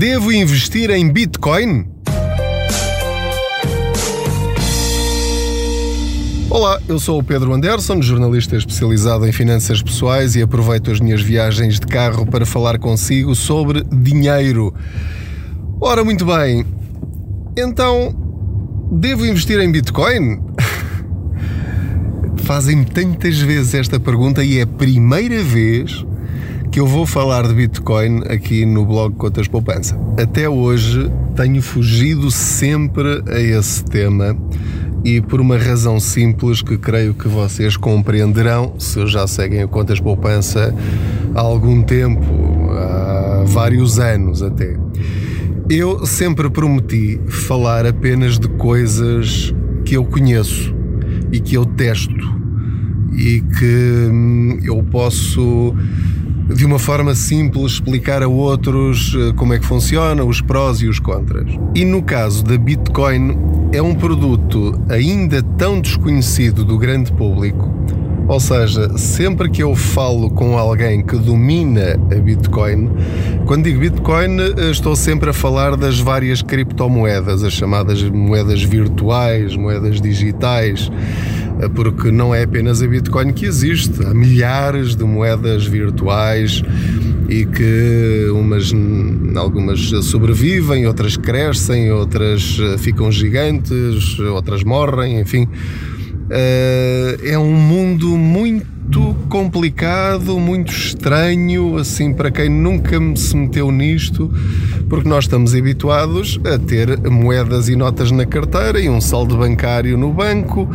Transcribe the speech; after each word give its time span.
Devo 0.00 0.32
investir 0.32 0.88
em 0.88 1.12
Bitcoin? 1.12 1.86
Olá, 6.48 6.80
eu 6.88 6.98
sou 6.98 7.18
o 7.18 7.22
Pedro 7.22 7.52
Anderson, 7.52 8.00
jornalista 8.00 8.56
especializado 8.56 9.28
em 9.28 9.32
finanças 9.32 9.82
pessoais 9.82 10.36
e 10.36 10.40
aproveito 10.40 10.90
as 10.90 11.00
minhas 11.00 11.20
viagens 11.20 11.78
de 11.78 11.86
carro 11.86 12.24
para 12.24 12.46
falar 12.46 12.78
consigo 12.78 13.34
sobre 13.34 13.84
dinheiro. 13.92 14.72
Ora, 15.78 16.02
muito 16.02 16.24
bem. 16.24 16.64
Então, 17.54 18.16
devo 18.90 19.26
investir 19.26 19.60
em 19.60 19.70
Bitcoin? 19.70 20.40
Fazem-me 22.44 22.86
tantas 22.86 23.38
vezes 23.38 23.74
esta 23.74 24.00
pergunta 24.00 24.42
e 24.42 24.60
é 24.60 24.62
a 24.62 24.66
primeira 24.66 25.44
vez 25.44 26.06
que 26.70 26.78
eu 26.78 26.86
vou 26.86 27.04
falar 27.04 27.48
de 27.48 27.54
Bitcoin 27.54 28.22
aqui 28.28 28.64
no 28.64 28.86
blog 28.86 29.16
Contas 29.16 29.48
Poupança. 29.48 29.98
Até 30.16 30.48
hoje 30.48 31.10
tenho 31.34 31.60
fugido 31.60 32.30
sempre 32.30 33.24
a 33.28 33.40
esse 33.40 33.84
tema 33.84 34.36
e 35.04 35.20
por 35.20 35.40
uma 35.40 35.58
razão 35.58 35.98
simples 35.98 36.62
que 36.62 36.78
creio 36.78 37.12
que 37.12 37.26
vocês 37.26 37.76
compreenderão 37.76 38.74
se 38.78 39.04
já 39.08 39.26
seguem 39.26 39.62
a 39.62 39.66
Contas 39.66 39.98
Poupança 39.98 40.72
há 41.34 41.40
algum 41.40 41.82
tempo, 41.82 42.24
há 42.70 43.42
vários 43.46 43.98
anos 43.98 44.40
até. 44.40 44.76
Eu 45.68 46.06
sempre 46.06 46.48
prometi 46.48 47.20
falar 47.26 47.84
apenas 47.84 48.38
de 48.38 48.48
coisas 48.48 49.52
que 49.84 49.96
eu 49.96 50.04
conheço 50.04 50.72
e 51.32 51.40
que 51.40 51.56
eu 51.56 51.64
testo 51.64 52.40
e 53.12 53.40
que 53.40 54.08
hum, 54.08 54.58
eu 54.62 54.80
posso 54.84 55.74
de 56.54 56.66
uma 56.66 56.78
forma 56.78 57.14
simples 57.14 57.72
explicar 57.72 58.22
a 58.22 58.28
outros 58.28 59.16
eh, 59.16 59.32
como 59.36 59.54
é 59.54 59.58
que 59.58 59.64
funciona, 59.64 60.24
os 60.24 60.40
prós 60.40 60.80
e 60.80 60.88
os 60.88 60.98
contras. 60.98 61.50
E 61.74 61.84
no 61.84 62.02
caso 62.02 62.44
da 62.44 62.58
Bitcoin, 62.58 63.36
é 63.72 63.80
um 63.80 63.94
produto 63.94 64.80
ainda 64.88 65.42
tão 65.42 65.80
desconhecido 65.80 66.64
do 66.64 66.76
grande 66.76 67.12
público. 67.12 67.70
Ou 68.26 68.38
seja, 68.38 68.96
sempre 68.96 69.50
que 69.50 69.60
eu 69.60 69.74
falo 69.74 70.30
com 70.30 70.56
alguém 70.56 71.02
que 71.02 71.16
domina 71.16 71.98
a 72.12 72.14
Bitcoin, 72.14 72.88
quando 73.44 73.64
digo 73.64 73.80
Bitcoin, 73.80 74.40
eh, 74.40 74.70
estou 74.70 74.94
sempre 74.94 75.30
a 75.30 75.32
falar 75.32 75.76
das 75.76 75.98
várias 75.98 76.42
criptomoedas, 76.42 77.42
as 77.42 77.52
chamadas 77.52 78.02
moedas 78.02 78.62
virtuais, 78.62 79.56
moedas 79.56 80.00
digitais 80.00 80.90
porque 81.68 82.10
não 82.10 82.34
é 82.34 82.42
apenas 82.42 82.82
a 82.82 82.86
Bitcoin 82.86 83.32
que 83.32 83.44
existe, 83.44 84.04
há 84.04 84.14
milhares 84.14 84.96
de 84.96 85.04
moedas 85.04 85.66
virtuais 85.66 86.62
e 87.28 87.44
que 87.46 88.28
umas, 88.32 88.72
algumas 89.36 89.80
sobrevivem, 90.04 90.86
outras 90.86 91.16
crescem, 91.16 91.92
outras 91.92 92.58
eh, 92.60 92.78
ficam 92.78 93.10
gigantes, 93.12 94.18
outras 94.18 94.64
morrem, 94.64 95.20
enfim. 95.20 95.46
Eh, 96.28 97.18
é 97.24 97.38
um 97.38 97.52
mundo 97.52 98.16
muito 98.16 99.14
complicado, 99.28 100.38
muito 100.40 100.72
estranho, 100.72 101.76
assim, 101.76 102.12
para 102.12 102.30
quem 102.32 102.48
nunca 102.48 102.98
se 103.14 103.36
meteu 103.36 103.70
nisto, 103.70 104.28
porque 104.88 105.08
nós 105.08 105.24
estamos 105.24 105.54
habituados 105.54 106.40
a 106.44 106.58
ter 106.58 106.98
moedas 107.08 107.68
e 107.68 107.76
notas 107.76 108.10
na 108.10 108.26
carteira 108.26 108.80
e 108.80 108.88
um 108.88 109.00
saldo 109.00 109.36
bancário 109.36 109.96
no 109.96 110.12
banco 110.12 110.68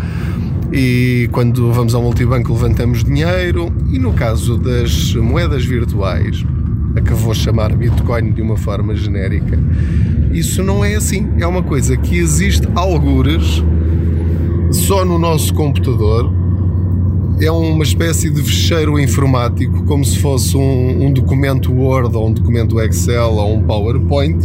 e 0.72 1.30
quando 1.32 1.72
vamos 1.72 1.94
ao 1.94 2.02
multibanco 2.02 2.52
levantamos 2.54 3.04
dinheiro 3.04 3.72
e 3.92 4.00
no 4.00 4.14
caso 4.14 4.58
das 4.58 5.14
moedas 5.16 5.64
virtuais, 5.66 6.44
a 6.96 7.02
que 7.02 7.14
vou 7.14 7.34
chamar 7.34 7.76
Bitcoin 7.76 8.32
de 8.32 8.42
uma 8.42 8.58
forma 8.58 8.96
genérica, 8.96 9.60
isso 10.32 10.64
não 10.64 10.84
é 10.84 10.96
assim. 10.96 11.30
É 11.40 11.48
uma 11.48 11.64
coisa 11.64 11.96
que 11.96 12.18
existe 12.18 12.68
algures 12.76 13.64
só 14.72 15.06
no 15.06 15.18
nosso 15.18 15.54
computador. 15.54 16.34
É 17.40 17.52
uma 17.52 17.84
espécie 17.84 18.30
de 18.30 18.42
fecheiro 18.42 18.98
informático, 18.98 19.84
como 19.84 20.06
se 20.06 20.18
fosse 20.20 20.56
um, 20.56 21.06
um 21.06 21.12
documento 21.12 21.72
Word 21.74 22.16
ou 22.16 22.30
um 22.30 22.32
documento 22.32 22.80
Excel 22.80 23.34
ou 23.34 23.56
um 23.56 23.62
PowerPoint, 23.62 24.38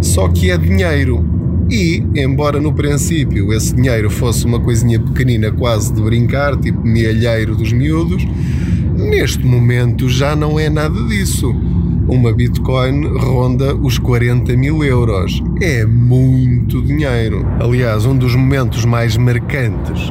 só 0.00 0.28
que 0.28 0.50
é 0.50 0.56
dinheiro 0.56 1.24
e, 1.70 2.02
embora 2.14 2.60
no 2.60 2.72
princípio 2.72 3.52
esse 3.52 3.74
dinheiro 3.74 4.10
fosse 4.10 4.46
uma 4.46 4.58
coisinha 4.58 4.98
pequenina, 4.98 5.50
quase 5.50 5.92
de 5.92 6.00
brincar, 6.00 6.56
tipo 6.56 6.80
milheiro 6.80 7.54
dos 7.54 7.72
miúdos, 7.72 8.26
neste 8.96 9.44
momento 9.44 10.08
já 10.08 10.34
não 10.34 10.58
é 10.58 10.68
nada 10.70 11.00
disso. 11.04 11.54
Uma 12.08 12.32
Bitcoin 12.32 13.06
ronda 13.18 13.74
os 13.74 13.98
40 13.98 14.56
mil 14.56 14.82
euros. 14.82 15.42
É 15.60 15.84
muito 15.84 16.80
dinheiro. 16.80 17.46
Aliás, 17.60 18.06
um 18.06 18.16
dos 18.16 18.34
momentos 18.34 18.86
mais 18.86 19.18
marcantes 19.18 20.10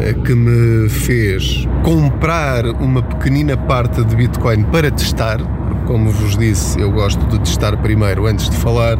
eh, 0.00 0.14
que 0.24 0.34
me 0.34 0.88
fez 0.88 1.68
comprar 1.82 2.66
uma 2.66 3.02
pequenina 3.02 3.58
parte 3.58 4.02
de 4.02 4.16
Bitcoin 4.16 4.64
para 4.64 4.90
testar, 4.90 5.38
como 5.86 6.10
vos 6.10 6.38
disse, 6.38 6.80
eu 6.80 6.90
gosto 6.90 7.24
de 7.26 7.38
testar 7.40 7.76
primeiro 7.76 8.26
antes 8.26 8.48
de 8.48 8.56
falar 8.56 8.98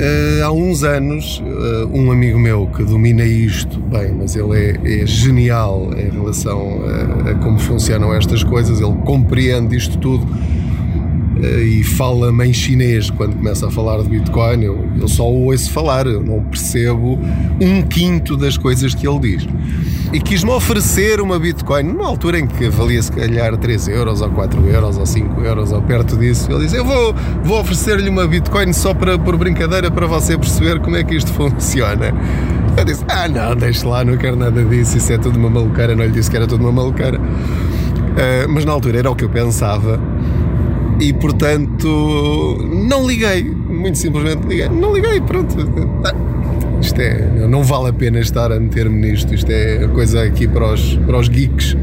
Uh, 0.00 0.44
há 0.44 0.50
uns 0.50 0.82
anos, 0.82 1.40
uh, 1.40 1.86
um 1.92 2.10
amigo 2.10 2.38
meu 2.38 2.66
que 2.68 2.82
domina 2.82 3.22
isto 3.22 3.78
bem, 3.78 4.14
mas 4.14 4.34
ele 4.34 4.58
é, 4.58 5.02
é 5.02 5.06
genial 5.06 5.90
em 5.94 6.08
relação 6.08 6.80
a, 6.86 7.30
a, 7.30 7.34
como 7.34 7.58
funcionam 7.58 8.14
estas 8.14 8.42
coisas, 8.42 8.80
ele 8.80 8.94
compreende 9.04 9.76
isto 9.76 9.98
tudo 9.98 10.24
uh, 10.24 11.58
e 11.62 11.84
fala-me 11.84 12.46
em 12.46 12.52
chinês 12.54 13.10
quando 13.10 13.36
começa 13.36 13.66
a 13.66 13.70
falar 13.70 14.02
de 14.02 14.08
Bitcoin. 14.08 14.62
Eu, 14.62 14.88
eu 14.98 15.06
só 15.06 15.30
o 15.30 15.44
ouço 15.44 15.70
falar, 15.70 16.06
eu 16.06 16.22
não 16.22 16.42
percebo 16.44 17.18
um 17.60 17.82
quinto 17.82 18.38
das 18.38 18.56
coisas 18.56 18.94
que 18.94 19.06
ele 19.06 19.18
diz 19.18 19.46
e 20.12 20.20
quis-me 20.20 20.50
oferecer 20.50 21.20
uma 21.20 21.38
Bitcoin 21.38 21.84
numa 21.84 22.06
altura 22.06 22.40
em 22.40 22.46
que 22.46 22.68
valia 22.68 23.00
se 23.00 23.12
calhar 23.12 23.56
3 23.56 23.88
euros 23.88 24.20
ou 24.20 24.30
4 24.30 24.66
euros 24.66 24.98
ou 24.98 25.06
5 25.06 25.40
euros 25.40 25.72
ou 25.72 25.80
perto 25.82 26.16
disso. 26.16 26.50
Ele 26.50 26.64
disse: 26.64 26.76
Eu 26.76 26.84
vou, 26.84 27.14
vou 27.44 27.60
oferecer-lhe 27.60 28.08
uma 28.08 28.26
Bitcoin 28.26 28.72
só 28.72 28.92
para, 28.92 29.18
por 29.18 29.36
brincadeira 29.36 29.90
para 29.90 30.06
você 30.06 30.36
perceber 30.36 30.80
como 30.80 30.96
é 30.96 31.04
que 31.04 31.14
isto 31.14 31.32
funciona. 31.32 32.12
Eu 32.76 32.84
disse: 32.84 33.04
Ah, 33.08 33.28
não, 33.28 33.54
deixe 33.54 33.86
lá, 33.86 34.04
não 34.04 34.16
quero 34.16 34.36
nada 34.36 34.64
disso, 34.64 34.98
isso 34.98 35.12
é 35.12 35.18
tudo 35.18 35.38
uma 35.38 35.50
maluqueira. 35.50 35.94
Não 35.94 36.04
lhe 36.04 36.12
disse 36.12 36.30
que 36.30 36.36
era 36.36 36.46
tudo 36.46 36.62
uma 36.62 36.72
maluqueira. 36.72 37.18
Uh, 37.18 38.48
mas 38.48 38.64
na 38.64 38.72
altura 38.72 38.98
era 38.98 39.10
o 39.10 39.14
que 39.14 39.24
eu 39.24 39.30
pensava 39.30 40.00
e 41.00 41.12
portanto 41.14 42.58
não 42.86 43.06
liguei, 43.06 43.50
muito 43.50 43.96
simplesmente 43.96 44.46
liguei, 44.46 44.68
não 44.68 44.92
liguei, 44.92 45.20
pronto. 45.20 45.56
Isto 46.80 47.00
é, 47.00 47.46
não 47.46 47.62
vale 47.62 47.90
a 47.90 47.92
pena 47.92 48.18
estar 48.20 48.50
a 48.50 48.58
meter-me 48.58 49.10
nisto. 49.10 49.34
Isto 49.34 49.50
é 49.50 49.86
coisa 49.88 50.22
aqui 50.22 50.48
para 50.48 50.72
os, 50.72 50.96
para 50.96 51.18
os 51.18 51.28
geeks. 51.28 51.76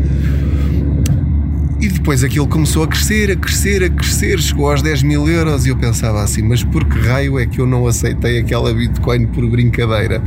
E 1.79 1.87
depois 1.87 2.23
aquilo 2.23 2.47
começou 2.47 2.83
a 2.83 2.87
crescer, 2.87 3.29
a 3.29 3.35
crescer, 3.35 3.83
a 3.83 3.89
crescer, 3.89 4.39
chegou 4.39 4.71
aos 4.71 4.81
10 4.81 5.03
mil 5.03 5.29
euros 5.29 5.67
e 5.67 5.69
eu 5.69 5.77
pensava 5.77 6.23
assim, 6.23 6.41
mas 6.41 6.63
por 6.63 6.83
que 6.83 6.97
raio 6.97 7.37
é 7.37 7.45
que 7.45 7.61
eu 7.61 7.67
não 7.67 7.85
aceitei 7.85 8.39
aquela 8.39 8.73
Bitcoin 8.73 9.27
por 9.27 9.47
brincadeira? 9.47 10.19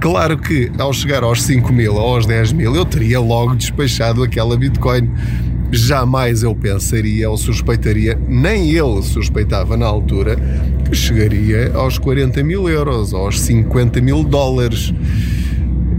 Claro 0.00 0.38
que 0.38 0.70
ao 0.78 0.90
chegar 0.94 1.22
aos 1.22 1.42
5 1.42 1.70
mil 1.74 1.94
ou 1.94 2.14
aos 2.14 2.24
10 2.24 2.52
mil 2.52 2.74
eu 2.74 2.86
teria 2.86 3.20
logo 3.20 3.54
despachado 3.54 4.22
aquela 4.22 4.56
Bitcoin. 4.56 5.10
Jamais 5.70 6.42
eu 6.42 6.54
pensaria 6.54 7.28
ou 7.28 7.36
suspeitaria, 7.36 8.18
nem 8.26 8.70
ele 8.70 9.02
suspeitava 9.02 9.76
na 9.76 9.84
altura, 9.84 10.38
chegaria 10.92 11.72
aos 11.74 11.98
40 11.98 12.42
mil 12.42 12.68
euros, 12.68 13.12
aos 13.12 13.40
50 13.40 14.00
mil 14.00 14.22
dólares. 14.24 14.92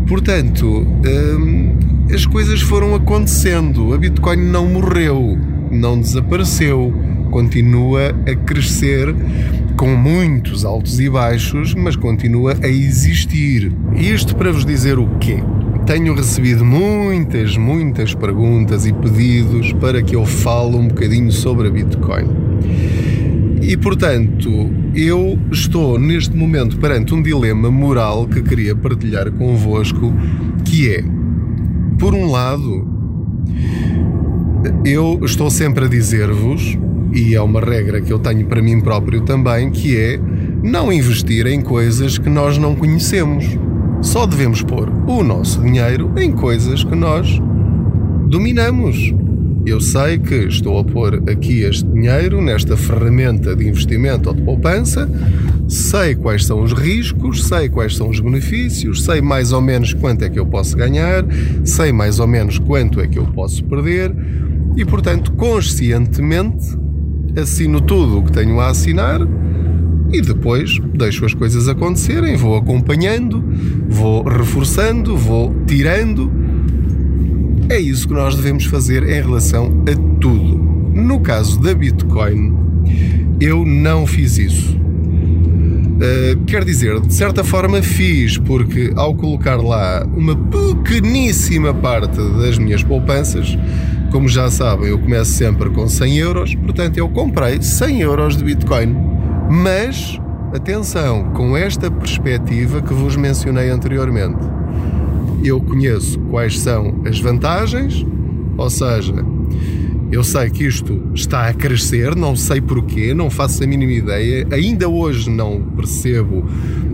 Portanto, 0.07 0.65
hum, 0.65 1.75
as 2.13 2.25
coisas 2.25 2.61
foram 2.61 2.95
acontecendo. 2.95 3.93
A 3.93 3.97
Bitcoin 3.97 4.37
não 4.37 4.65
morreu, 4.65 5.37
não 5.71 5.99
desapareceu, 5.99 6.93
continua 7.29 8.09
a 8.27 8.35
crescer 8.35 9.13
com 9.77 9.95
muitos 9.95 10.65
altos 10.65 10.99
e 10.99 11.09
baixos, 11.09 11.73
mas 11.73 11.95
continua 11.95 12.57
a 12.61 12.67
existir. 12.67 13.71
Isto 13.95 14.35
para 14.35 14.51
vos 14.51 14.65
dizer 14.65 14.97
o 14.99 15.07
quê? 15.19 15.43
Tenho 15.85 16.13
recebido 16.13 16.65
muitas, 16.65 17.55
muitas 17.55 18.13
perguntas 18.13 18.85
e 18.85 18.91
pedidos 18.91 19.71
para 19.73 20.01
que 20.01 20.15
eu 20.15 20.25
fale 20.25 20.75
um 20.75 20.87
bocadinho 20.87 21.31
sobre 21.31 21.67
a 21.67 21.71
Bitcoin. 21.71 22.27
E 23.69 23.77
portanto, 23.77 24.49
eu 24.95 25.37
estou 25.51 25.99
neste 25.99 26.35
momento 26.35 26.79
perante 26.79 27.13
um 27.13 27.21
dilema 27.21 27.69
moral 27.69 28.25
que 28.25 28.41
queria 28.41 28.75
partilhar 28.75 29.31
convosco, 29.31 30.11
que 30.65 30.89
é, 30.89 31.03
por 31.99 32.15
um 32.15 32.31
lado, 32.31 32.87
eu 34.83 35.19
estou 35.23 35.51
sempre 35.51 35.85
a 35.85 35.87
dizer-vos, 35.87 36.79
e 37.13 37.35
é 37.35 37.41
uma 37.43 37.61
regra 37.61 38.01
que 38.01 38.11
eu 38.11 38.17
tenho 38.17 38.47
para 38.47 38.59
mim 38.59 38.81
próprio 38.81 39.21
também, 39.21 39.69
que 39.69 39.95
é 39.95 40.19
não 40.63 40.91
investir 40.91 41.45
em 41.45 41.61
coisas 41.61 42.17
que 42.17 42.27
nós 42.27 42.57
não 42.57 42.73
conhecemos. 42.73 43.45
Só 44.01 44.25
devemos 44.25 44.63
pôr 44.63 44.89
o 45.07 45.23
nosso 45.23 45.61
dinheiro 45.61 46.11
em 46.17 46.31
coisas 46.31 46.83
que 46.83 46.95
nós 46.95 47.39
dominamos 48.29 49.13
Eu 49.65 49.79
sei 49.79 50.17
que 50.17 50.35
estou 50.35 50.79
a 50.79 50.83
pôr 50.83 51.21
aqui 51.29 51.61
este 51.61 51.85
dinheiro 51.85 52.41
nesta 52.41 52.75
ferramenta 52.77 53.55
de 53.55 53.67
investimento 53.67 54.29
ou 54.29 54.35
de 54.35 54.41
poupança, 54.41 55.09
sei 55.67 56.15
quais 56.15 56.45
são 56.45 56.63
os 56.63 56.73
riscos, 56.73 57.45
sei 57.45 57.69
quais 57.69 57.95
são 57.95 58.09
os 58.09 58.19
benefícios, 58.19 59.03
sei 59.03 59.21
mais 59.21 59.51
ou 59.51 59.61
menos 59.61 59.93
quanto 59.93 60.23
é 60.23 60.29
que 60.29 60.39
eu 60.39 60.45
posso 60.45 60.75
ganhar, 60.75 61.25
sei 61.63 61.91
mais 61.91 62.19
ou 62.19 62.27
menos 62.27 62.57
quanto 62.57 62.99
é 62.99 63.07
que 63.07 63.19
eu 63.19 63.25
posso 63.25 63.63
perder 63.65 64.15
e, 64.75 64.85
portanto, 64.85 65.31
conscientemente 65.33 66.77
assino 67.37 67.81
tudo 67.81 68.19
o 68.19 68.23
que 68.23 68.31
tenho 68.31 68.59
a 68.59 68.69
assinar 68.69 69.19
e 70.11 70.21
depois 70.21 70.79
deixo 70.95 71.25
as 71.25 71.33
coisas 71.33 71.67
acontecerem, 71.67 72.35
vou 72.35 72.55
acompanhando, 72.55 73.43
vou 73.87 74.23
reforçando, 74.23 75.15
vou 75.15 75.53
tirando. 75.67 76.31
É 77.69 77.79
isso 77.79 78.07
que 78.07 78.13
nós 78.15 78.33
devemos 78.35 78.65
fazer 78.65 79.03
em 79.03 79.21
relação 79.21 79.83
a 79.87 80.19
tudo. 80.19 80.57
No 80.91 81.19
caso 81.19 81.61
da 81.61 81.71
Bitcoin, 81.71 82.57
eu 83.39 83.63
não 83.63 84.07
fiz 84.07 84.39
isso. 84.39 84.75
Uh, 84.75 86.43
quer 86.47 86.65
dizer, 86.65 86.99
de 86.99 87.13
certa 87.13 87.43
forma 87.43 87.79
fiz, 87.83 88.39
porque 88.39 88.91
ao 88.95 89.13
colocar 89.13 89.57
lá 89.57 90.03
uma 90.15 90.35
pequeníssima 90.35 91.71
parte 91.71 92.17
das 92.39 92.57
minhas 92.57 92.81
poupanças, 92.81 93.55
como 94.11 94.27
já 94.27 94.49
sabem, 94.49 94.89
eu 94.89 94.97
começo 94.97 95.31
sempre 95.33 95.69
com 95.69 95.87
100 95.87 96.17
euros, 96.17 96.55
portanto 96.55 96.97
eu 96.97 97.07
comprei 97.07 97.61
100 97.61 98.01
euros 98.01 98.35
de 98.35 98.45
Bitcoin. 98.45 98.95
Mas, 99.47 100.19
atenção, 100.55 101.31
com 101.33 101.55
esta 101.55 101.91
perspectiva 101.91 102.81
que 102.81 102.95
vos 102.95 103.15
mencionei 103.15 103.69
anteriormente, 103.69 104.39
eu 105.43 105.59
conheço 105.61 106.19
quais 106.31 106.59
são 106.59 107.01
as 107.05 107.19
vantagens, 107.19 108.05
ou 108.57 108.69
seja, 108.69 109.13
eu 110.11 110.23
sei 110.23 110.49
que 110.49 110.65
isto 110.65 111.11
está 111.13 111.47
a 111.47 111.53
crescer, 111.53 112.15
não 112.15 112.35
sei 112.35 112.59
porquê, 112.61 113.13
não 113.13 113.29
faço 113.29 113.63
a 113.63 113.67
mínima 113.67 113.91
ideia, 113.91 114.47
ainda 114.51 114.89
hoje 114.89 115.29
não 115.29 115.61
percebo 115.61 116.45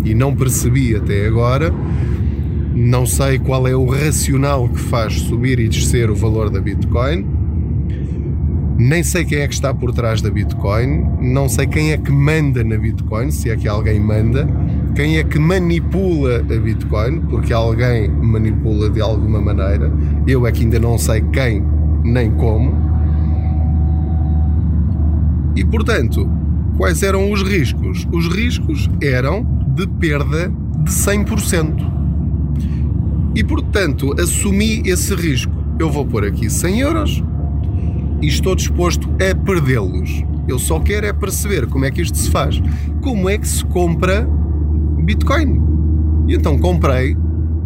e 0.03 0.13
não 0.13 0.35
percebi 0.35 0.95
até 0.95 1.25
agora 1.27 1.73
não 2.75 3.05
sei 3.05 3.39
qual 3.39 3.65
é 3.69 3.73
o 3.73 3.85
racional 3.85 4.67
que 4.67 4.79
faz 4.81 5.13
subir 5.13 5.61
e 5.61 5.69
descer 5.69 6.09
o 6.09 6.15
valor 6.15 6.49
da 6.49 6.59
Bitcoin. 6.59 7.25
Nem 8.77 9.01
sei 9.01 9.23
quem 9.23 9.39
é 9.39 9.47
que 9.47 9.53
está 9.53 9.73
por 9.73 9.93
trás 9.93 10.21
da 10.21 10.29
Bitcoin. 10.29 11.05
Não 11.21 11.47
sei 11.47 11.67
quem 11.67 11.93
é 11.93 11.97
que 11.97 12.11
manda 12.11 12.65
na 12.65 12.75
Bitcoin, 12.75 13.31
se 13.31 13.49
é 13.49 13.55
que 13.55 13.65
alguém 13.65 13.97
manda. 13.97 14.45
Quem 14.95 15.17
é 15.17 15.25
que 15.25 15.37
manipula 15.37 16.37
a 16.37 16.59
Bitcoin, 16.59 17.19
porque 17.29 17.51
alguém 17.51 18.07
manipula 18.09 18.89
de 18.89 19.01
alguma 19.01 19.41
maneira. 19.41 19.91
Eu 20.25 20.47
é 20.47 20.53
que 20.53 20.63
ainda 20.63 20.79
não 20.79 20.97
sei 20.97 21.21
quem 21.33 21.61
nem 22.01 22.31
como. 22.31 22.73
E 25.53 25.65
portanto, 25.65 26.29
quais 26.77 27.03
eram 27.03 27.29
os 27.29 27.41
riscos? 27.43 28.07
Os 28.09 28.27
riscos 28.27 28.89
eram 29.01 29.45
de 29.75 29.85
perda 29.85 30.49
de 30.83 30.89
100%. 30.89 31.91
E 33.35 33.43
portanto 33.43 34.15
assumi 34.17 34.81
esse 34.85 35.13
risco. 35.13 35.51
Eu 35.77 35.91
vou 35.91 36.05
pôr 36.05 36.23
aqui 36.23 36.49
100 36.49 36.79
euros 36.79 37.23
e 38.21 38.27
estou 38.27 38.55
disposto 38.55 39.09
a 39.15 39.35
perdê-los. 39.35 40.23
Eu 40.47 40.57
só 40.57 40.79
quero 40.79 41.05
é 41.05 41.11
perceber 41.11 41.67
como 41.67 41.83
é 41.83 41.91
que 41.91 42.01
isto 42.01 42.17
se 42.17 42.31
faz. 42.31 42.61
Como 43.01 43.29
é 43.29 43.37
que 43.37 43.47
se 43.47 43.65
compra 43.65 44.25
Bitcoin? 45.05 45.61
E 46.27 46.35
então 46.35 46.57
comprei 46.57 47.15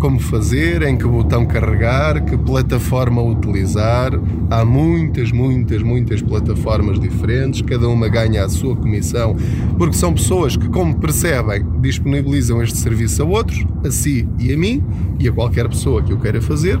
como 0.00 0.18
fazer, 0.18 0.82
em 0.82 0.96
que 0.96 1.06
botão 1.06 1.44
carregar, 1.46 2.24
que 2.24 2.36
plataforma 2.36 3.22
utilizar. 3.22 4.10
Há 4.50 4.64
muitas, 4.64 5.30
muitas, 5.30 5.82
muitas 5.82 6.22
plataformas 6.22 6.98
diferentes, 6.98 7.60
cada 7.60 7.86
uma 7.86 8.08
ganha 8.08 8.44
a 8.44 8.48
sua 8.48 8.74
comissão, 8.74 9.36
porque 9.78 9.94
são 9.94 10.12
pessoas 10.12 10.56
que, 10.56 10.68
como 10.68 10.96
percebem, 10.96 11.64
disponibilizam 11.80 12.62
este 12.62 12.78
serviço 12.78 13.22
a 13.22 13.26
outros, 13.26 13.64
a 13.86 13.90
si 13.90 14.26
e 14.38 14.52
a 14.52 14.56
mim, 14.56 14.82
e 15.18 15.28
a 15.28 15.32
qualquer 15.32 15.68
pessoa 15.68 16.02
que 16.02 16.12
o 16.12 16.18
queira 16.18 16.40
fazer. 16.40 16.80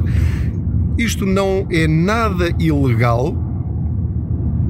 Isto 0.98 1.26
não 1.26 1.66
é 1.70 1.86
nada 1.86 2.52
ilegal. 2.58 3.36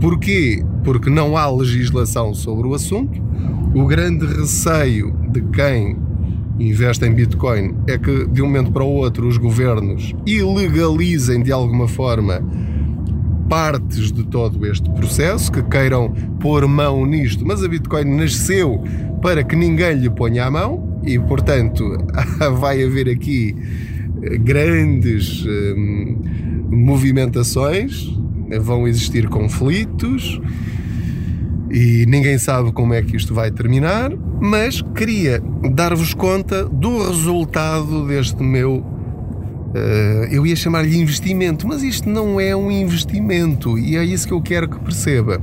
Porquê? 0.00 0.62
Porque 0.82 1.08
não 1.08 1.36
há 1.36 1.48
legislação 1.48 2.34
sobre 2.34 2.66
o 2.66 2.74
assunto 2.74 3.30
o 3.74 3.86
grande 3.86 4.26
receio 4.26 5.14
de 5.30 5.40
quem 5.42 5.96
investe 6.60 7.04
em 7.06 7.12
Bitcoin 7.12 7.74
é 7.86 7.96
que 7.96 8.26
de 8.26 8.42
um 8.42 8.46
momento 8.46 8.70
para 8.70 8.84
o 8.84 8.88
outro 8.88 9.26
os 9.26 9.38
governos 9.38 10.14
ilegalizem 10.26 11.42
de 11.42 11.50
alguma 11.50 11.88
forma 11.88 12.42
partes 13.48 14.12
de 14.12 14.22
todo 14.22 14.64
este 14.64 14.88
processo, 14.90 15.50
que 15.50 15.60
queiram 15.64 16.12
pôr 16.38 16.68
mão 16.68 17.04
nisto, 17.04 17.44
mas 17.44 17.64
a 17.64 17.68
Bitcoin 17.68 18.04
nasceu 18.04 18.80
para 19.20 19.42
que 19.42 19.56
ninguém 19.56 19.94
lhe 19.96 20.08
ponha 20.08 20.44
a 20.44 20.50
mão 20.50 21.00
e, 21.04 21.18
portanto, 21.18 21.98
vai 22.60 22.84
haver 22.84 23.08
aqui 23.08 23.56
eh, 24.22 24.36
grandes 24.38 25.44
hum, 25.44 26.16
movimentações, 26.70 28.16
vão 28.60 28.86
existir 28.86 29.28
conflitos 29.28 30.40
e 31.70 32.04
ninguém 32.06 32.38
sabe 32.38 32.70
como 32.70 32.94
é 32.94 33.02
que 33.02 33.16
isto 33.16 33.34
vai 33.34 33.50
terminar, 33.50 34.12
mas 34.40 34.80
queria 34.80 35.42
dar-vos 35.72 36.14
conta 36.14 36.64
do 36.64 37.06
resultado 37.06 38.06
deste 38.06 38.42
meu. 38.42 38.76
Uh, 38.76 40.26
eu 40.32 40.44
ia 40.44 40.56
chamar-lhe 40.56 40.98
investimento, 40.98 41.68
mas 41.68 41.82
isto 41.82 42.08
não 42.08 42.40
é 42.40 42.56
um 42.56 42.72
investimento 42.72 43.78
e 43.78 43.96
é 43.96 44.04
isso 44.04 44.26
que 44.26 44.32
eu 44.32 44.40
quero 44.40 44.68
que 44.68 44.80
perceba. 44.80 45.40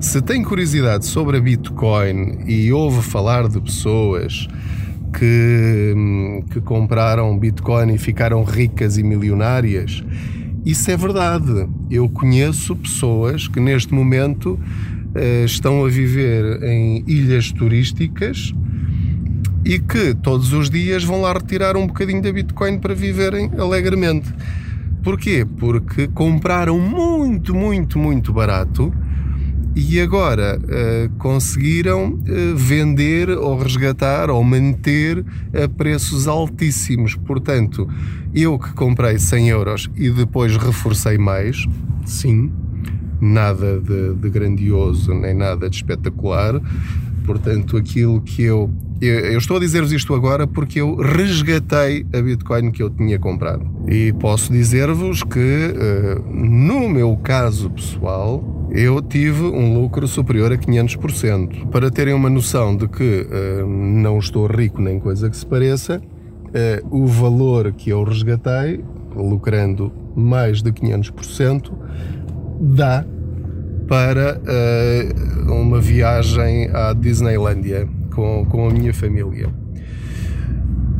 Se 0.00 0.20
tem 0.20 0.42
curiosidade 0.42 1.06
sobre 1.06 1.36
a 1.36 1.40
Bitcoin 1.40 2.38
e 2.46 2.72
ouve 2.72 3.02
falar 3.02 3.46
de 3.46 3.60
pessoas 3.60 4.48
que, 5.16 5.94
que 6.50 6.60
compraram 6.60 7.38
Bitcoin 7.38 7.94
e 7.94 7.98
ficaram 7.98 8.42
ricas 8.42 8.98
e 8.98 9.04
milionárias, 9.04 10.02
isso 10.66 10.90
é 10.90 10.96
verdade. 10.96 11.68
Eu 11.90 12.08
conheço 12.08 12.74
pessoas 12.74 13.46
que 13.46 13.60
neste 13.60 13.94
momento 13.94 14.58
estão 15.44 15.84
a 15.84 15.88
viver 15.88 16.62
em 16.62 17.04
ilhas 17.06 17.52
turísticas 17.52 18.52
e 19.64 19.78
que 19.78 20.14
todos 20.14 20.52
os 20.52 20.70
dias 20.70 21.04
vão 21.04 21.20
lá 21.20 21.32
retirar 21.32 21.76
um 21.76 21.86
bocadinho 21.86 22.22
da 22.22 22.32
Bitcoin 22.32 22.78
para 22.78 22.94
viverem 22.94 23.50
alegremente. 23.58 24.32
Porquê? 25.02 25.46
Porque 25.58 26.08
compraram 26.08 26.78
muito, 26.78 27.54
muito, 27.54 27.98
muito 27.98 28.32
barato 28.32 28.92
e 29.76 30.00
agora 30.00 30.58
uh, 30.58 31.10
conseguiram 31.18 32.14
uh, 32.14 32.56
vender 32.56 33.30
ou 33.30 33.56
resgatar 33.56 34.28
ou 34.28 34.42
manter 34.42 35.24
a 35.54 35.68
preços 35.68 36.26
altíssimos. 36.26 37.14
Portanto, 37.14 37.88
eu 38.34 38.58
que 38.58 38.72
comprei 38.72 39.18
100 39.18 39.48
euros 39.48 39.90
e 39.96 40.10
depois 40.10 40.56
reforcei 40.56 41.16
mais, 41.16 41.64
sim, 42.04 42.50
nada 43.20 43.80
de, 43.80 44.14
de 44.14 44.30
grandioso 44.30 45.14
nem 45.14 45.34
nada 45.34 45.68
de 45.68 45.76
espetacular. 45.76 46.60
Portanto, 47.24 47.76
aquilo 47.76 48.20
que 48.20 48.42
eu 48.42 48.70
eu 49.00 49.38
estou 49.38 49.58
a 49.58 49.60
dizer-vos 49.60 49.92
isto 49.92 50.12
agora 50.12 50.44
porque 50.44 50.80
eu 50.80 50.96
resgatei 50.96 52.04
a 52.12 52.20
Bitcoin 52.20 52.72
que 52.72 52.82
eu 52.82 52.90
tinha 52.90 53.16
comprado. 53.16 53.64
E 53.86 54.12
posso 54.14 54.52
dizer-vos 54.52 55.22
que, 55.22 55.38
eh, 55.38 56.20
no 56.28 56.88
meu 56.88 57.16
caso 57.16 57.70
pessoal, 57.70 58.68
eu 58.72 59.00
tive 59.00 59.44
um 59.44 59.80
lucro 59.80 60.08
superior 60.08 60.52
a 60.52 60.58
500%. 60.58 61.68
Para 61.68 61.92
terem 61.92 62.12
uma 62.12 62.28
noção 62.28 62.76
de 62.76 62.88
que 62.88 63.26
eh, 63.30 63.64
não 63.64 64.18
estou 64.18 64.46
rico 64.46 64.82
nem 64.82 64.98
coisa 64.98 65.30
que 65.30 65.36
se 65.36 65.46
pareça, 65.46 66.02
eh, 66.52 66.82
o 66.90 67.06
valor 67.06 67.72
que 67.72 67.90
eu 67.90 68.02
resgatei, 68.02 68.84
lucrando 69.14 69.92
mais 70.16 70.60
de 70.60 70.72
500%, 70.72 71.72
dá 72.60 73.04
para 73.86 74.38
uh, 74.38 75.52
uma 75.52 75.80
viagem 75.80 76.68
à 76.72 76.92
Disneylandia 76.92 77.88
com, 78.14 78.44
com 78.46 78.68
a 78.68 78.70
minha 78.72 78.92
família. 78.92 79.48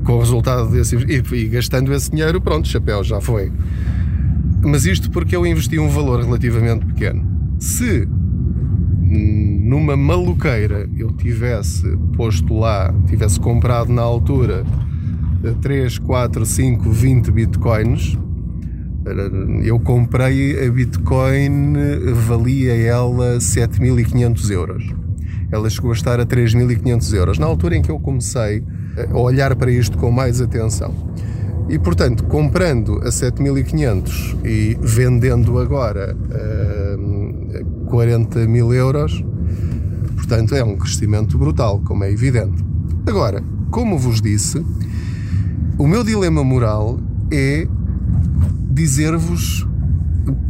Com 0.05 0.15
o 0.15 0.19
resultado 0.21 0.71
desse. 0.71 0.97
E, 0.97 1.23
e 1.35 1.49
gastando 1.49 1.93
esse 1.93 2.11
dinheiro, 2.11 2.41
pronto, 2.41 2.67
chapéu, 2.67 3.05
já 3.05 3.21
foi. 3.21 3.53
Mas 4.63 4.87
isto 4.87 5.11
porque 5.11 5.37
eu 5.37 5.47
investi 5.47 5.79
um 5.79 5.89
valor 5.89 6.21
relativamente 6.25 6.87
pequeno. 6.87 7.27
Se 7.59 8.09
numa 9.69 9.97
maluqueira 9.97 10.89
eu 10.97 11.13
tivesse 11.13 11.97
posto 12.17 12.59
lá, 12.59 12.95
tivesse 13.07 13.39
comprado 13.39 13.93
na 13.93 14.03
altura 14.03 14.65
3, 15.61 15.99
4, 15.99 16.47
5, 16.47 16.91
20 16.91 17.31
bitcoins. 17.31 18.19
Eu 19.63 19.79
comprei 19.81 20.67
a 20.67 20.71
Bitcoin, 20.71 21.75
valia 22.27 22.75
ela 22.75 23.39
7.500 23.39 24.51
euros. 24.51 24.85
Ela 25.51 25.71
chegou 25.71 25.91
a 25.91 25.95
estar 25.95 26.21
a 26.21 26.27
3.500 26.27 27.15
euros. 27.15 27.39
Na 27.39 27.47
altura 27.47 27.77
em 27.77 27.83
que 27.83 27.91
eu 27.91 27.99
comecei 27.99 28.63
a 29.11 29.19
olhar 29.19 29.55
para 29.57 29.71
isto 29.71 29.97
com 29.97 30.11
mais 30.11 30.41
atenção. 30.41 30.95
E 31.69 31.79
portanto, 31.79 32.25
comprando 32.25 32.99
a 32.99 33.11
7.500 33.11 34.39
e 34.45 34.79
vendendo 34.81 35.59
agora 35.59 36.17
a 36.31 37.89
40 37.89 38.47
mil 38.47 38.73
euros, 38.73 39.23
portanto 40.17 40.55
é 40.55 40.65
um 40.65 40.77
crescimento 40.77 41.37
brutal, 41.37 41.81
como 41.85 42.05
é 42.05 42.11
evidente. 42.11 42.65
Agora, 43.07 43.43
como 43.71 43.99
vos 43.99 44.21
disse, 44.21 44.65
o 45.79 45.87
meu 45.87 46.03
dilema 46.03 46.43
moral 46.43 46.99
é 47.31 47.67
dizer-vos, 48.79 49.67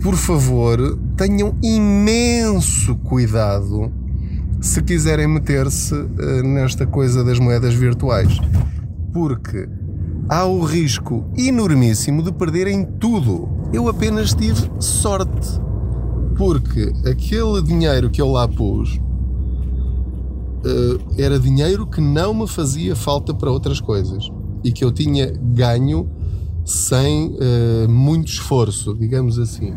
por 0.02 0.14
favor, 0.14 0.98
tenham 1.16 1.56
imenso 1.62 2.94
cuidado 2.96 3.90
se 4.60 4.82
quiserem 4.82 5.26
meter-se 5.26 5.94
uh, 5.94 6.42
nesta 6.44 6.86
coisa 6.86 7.24
das 7.24 7.38
moedas 7.38 7.72
virtuais, 7.72 8.38
porque 9.14 9.66
há 10.28 10.44
o 10.44 10.62
risco 10.62 11.24
enormíssimo 11.38 12.22
de 12.22 12.30
perderem 12.30 12.84
tudo. 12.84 13.48
Eu 13.72 13.88
apenas 13.88 14.34
tive 14.34 14.70
sorte, 14.78 15.58
porque 16.36 16.92
aquele 17.08 17.62
dinheiro 17.62 18.10
que 18.10 18.20
eu 18.20 18.28
lá 18.28 18.46
pus 18.46 18.96
uh, 18.96 19.00
era 21.16 21.38
dinheiro 21.38 21.86
que 21.86 22.02
não 22.02 22.34
me 22.34 22.46
fazia 22.46 22.94
falta 22.94 23.32
para 23.32 23.50
outras 23.50 23.80
coisas. 23.80 24.30
E 24.62 24.72
que 24.72 24.84
eu 24.84 24.92
tinha 24.92 25.32
ganho 25.54 26.17
sem 26.68 27.28
uh, 27.28 27.88
muito 27.88 28.28
esforço, 28.28 28.94
digamos 28.94 29.38
assim. 29.38 29.72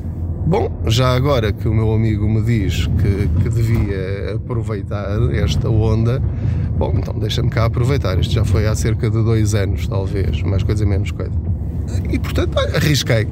Bom, 0.45 0.69
já 0.87 1.15
agora 1.15 1.53
que 1.53 1.65
o 1.65 1.73
meu 1.73 1.93
amigo 1.93 2.27
me 2.27 2.41
diz 2.41 2.85
que, 2.85 3.29
que 3.41 3.49
devia 3.49 4.35
aproveitar 4.35 5.17
esta 5.33 5.69
onda, 5.69 6.21
bom, 6.77 6.93
então 6.97 7.17
deixa-me 7.17 7.49
cá 7.49 7.63
aproveitar. 7.65 8.19
Isto 8.19 8.33
já 8.33 8.43
foi 8.43 8.67
há 8.67 8.75
cerca 8.75 9.09
de 9.09 9.23
dois 9.23 9.55
anos, 9.55 9.87
talvez, 9.87 10.43
mais 10.43 10.63
coisa 10.63 10.85
menos 10.85 11.11
coisa. 11.11 11.31
E 12.11 12.19
portanto, 12.19 12.59
arrisquei. 12.59 13.25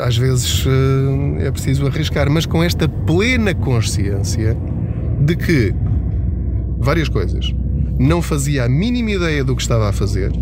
Às 0.00 0.16
vezes 0.16 0.66
uh, 0.66 1.38
é 1.38 1.50
preciso 1.52 1.86
arriscar, 1.86 2.28
mas 2.28 2.44
com 2.44 2.60
esta 2.60 2.88
plena 2.88 3.54
consciência 3.54 4.56
de 5.20 5.36
que 5.36 5.72
várias 6.76 7.08
coisas. 7.08 7.54
Não 8.00 8.20
fazia 8.20 8.64
a 8.64 8.68
mínima 8.68 9.12
ideia 9.12 9.44
do 9.44 9.54
que 9.54 9.62
estava 9.62 9.88
a 9.88 9.92
fazer 9.92 10.32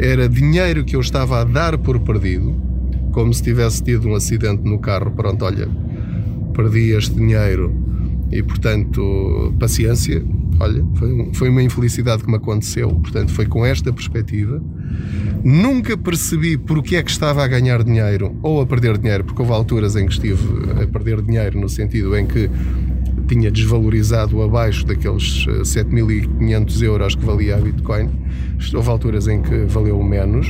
era 0.00 0.26
dinheiro 0.26 0.82
que 0.82 0.96
eu 0.96 1.00
estava 1.00 1.42
a 1.42 1.44
dar 1.44 1.76
por 1.76 2.00
perdido, 2.00 2.54
como 3.12 3.34
se 3.34 3.42
tivesse 3.42 3.82
tido 3.82 4.08
um 4.08 4.14
acidente 4.14 4.62
no 4.64 4.78
carro. 4.78 5.10
Pronto, 5.10 5.44
olha, 5.44 5.68
perdi 6.54 6.92
este 6.92 7.14
dinheiro 7.14 7.74
e, 8.32 8.42
portanto, 8.42 9.54
paciência. 9.60 10.24
Olha, 10.58 10.82
foi, 10.94 11.30
foi 11.34 11.48
uma 11.50 11.62
infelicidade 11.62 12.24
que 12.24 12.30
me 12.30 12.36
aconteceu. 12.36 12.88
Portanto, 12.88 13.30
foi 13.30 13.44
com 13.44 13.64
esta 13.64 13.92
perspectiva. 13.92 14.62
Nunca 15.44 15.96
percebi 15.98 16.56
porque 16.56 16.96
é 16.96 17.02
que 17.02 17.10
estava 17.10 17.44
a 17.44 17.46
ganhar 17.46 17.82
dinheiro 17.82 18.36
ou 18.42 18.62
a 18.62 18.66
perder 18.66 18.96
dinheiro, 18.96 19.24
porque 19.24 19.42
houve 19.42 19.52
alturas 19.52 19.96
em 19.96 20.06
que 20.06 20.12
estive 20.12 20.42
a 20.82 20.86
perder 20.86 21.20
dinheiro, 21.20 21.60
no 21.60 21.68
sentido 21.68 22.16
em 22.16 22.26
que 22.26 22.50
tinha 23.30 23.48
desvalorizado 23.48 24.42
abaixo 24.42 24.84
daqueles 24.84 25.46
7.500 25.46 26.82
eh, 26.82 26.86
euros 26.86 27.14
que 27.14 27.24
valia 27.24 27.56
a 27.56 27.60
Bitcoin. 27.60 28.10
Houve 28.74 28.88
alturas 28.90 29.28
em 29.28 29.40
que 29.40 29.64
valeu 29.66 30.02
menos, 30.02 30.48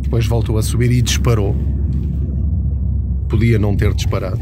depois 0.00 0.26
voltou 0.26 0.56
a 0.56 0.62
subir 0.62 0.90
e 0.90 1.02
disparou. 1.02 1.54
Podia 3.28 3.58
não 3.58 3.76
ter 3.76 3.92
disparado. 3.92 4.40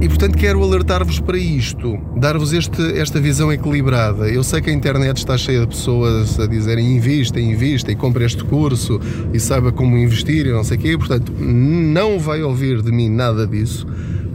E 0.00 0.08
portanto 0.08 0.36
quero 0.36 0.62
alertar-vos 0.62 1.20
para 1.20 1.38
isto, 1.38 1.96
dar-vos 2.16 2.52
esta 2.52 3.20
visão 3.20 3.52
equilibrada. 3.52 4.28
Eu 4.28 4.42
sei 4.42 4.60
que 4.60 4.68
a 4.68 4.72
internet 4.72 5.18
está 5.18 5.38
cheia 5.38 5.60
de 5.60 5.68
pessoas 5.68 6.38
a 6.40 6.48
dizerem 6.48 6.96
invista, 6.96 7.40
invista 7.40 7.92
e 7.92 7.94
compre 7.94 8.24
este 8.24 8.42
curso 8.42 9.00
e 9.32 9.38
saiba 9.38 9.70
como 9.70 9.96
investir 9.96 10.46
e 10.46 10.50
não 10.50 10.64
sei 10.64 10.76
o 10.76 10.80
quê. 10.80 10.98
Portanto, 10.98 11.32
não 11.32 12.18
vai 12.18 12.42
ouvir 12.42 12.82
de 12.82 12.90
mim 12.90 13.08
nada 13.08 13.46
disso. 13.46 13.86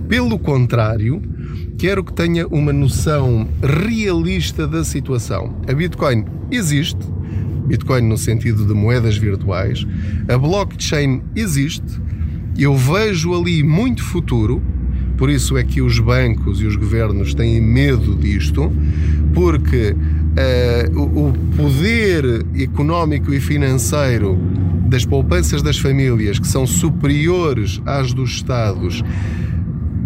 Pelo 0.08 0.40
contrário, 0.40 1.22
quero 1.82 2.04
que 2.04 2.14
tenha 2.14 2.46
uma 2.50 2.72
noção 2.72 3.50
realista 3.64 4.68
da 4.68 4.84
situação. 4.84 5.56
A 5.68 5.74
Bitcoin 5.74 6.26
existe, 6.52 7.00
Bitcoin 7.66 8.04
no 8.04 8.20
sentido 8.20 8.68
de 8.68 8.74
moedas 8.76 9.18
virtuais, 9.18 9.88
a 10.32 10.38
blockchain 10.38 11.24
existe, 11.36 12.00
eu 12.56 12.78
vejo 12.78 13.34
ali 13.34 13.64
muito 13.64 14.04
futuro, 14.04 14.62
por 15.18 15.28
isso 15.28 15.58
é 15.58 15.64
que 15.64 15.82
os 15.82 15.98
bancos 15.98 16.62
e 16.62 16.68
os 16.68 16.76
governos 16.76 17.34
têm 17.34 17.60
medo 17.60 18.16
disto, 18.16 18.72
porque 19.34 19.96
uh, 19.96 21.02
o 21.02 21.34
poder 21.58 22.46
económico 22.62 23.34
e 23.34 23.40
financeiro 23.40 24.38
das 24.86 25.04
poupanças 25.04 25.64
das 25.64 25.80
famílias, 25.80 26.38
que 26.38 26.48
são 26.48 26.68
superiores 26.68 27.82
às 27.88 28.14
dos 28.14 28.30
Estados, 28.30 29.04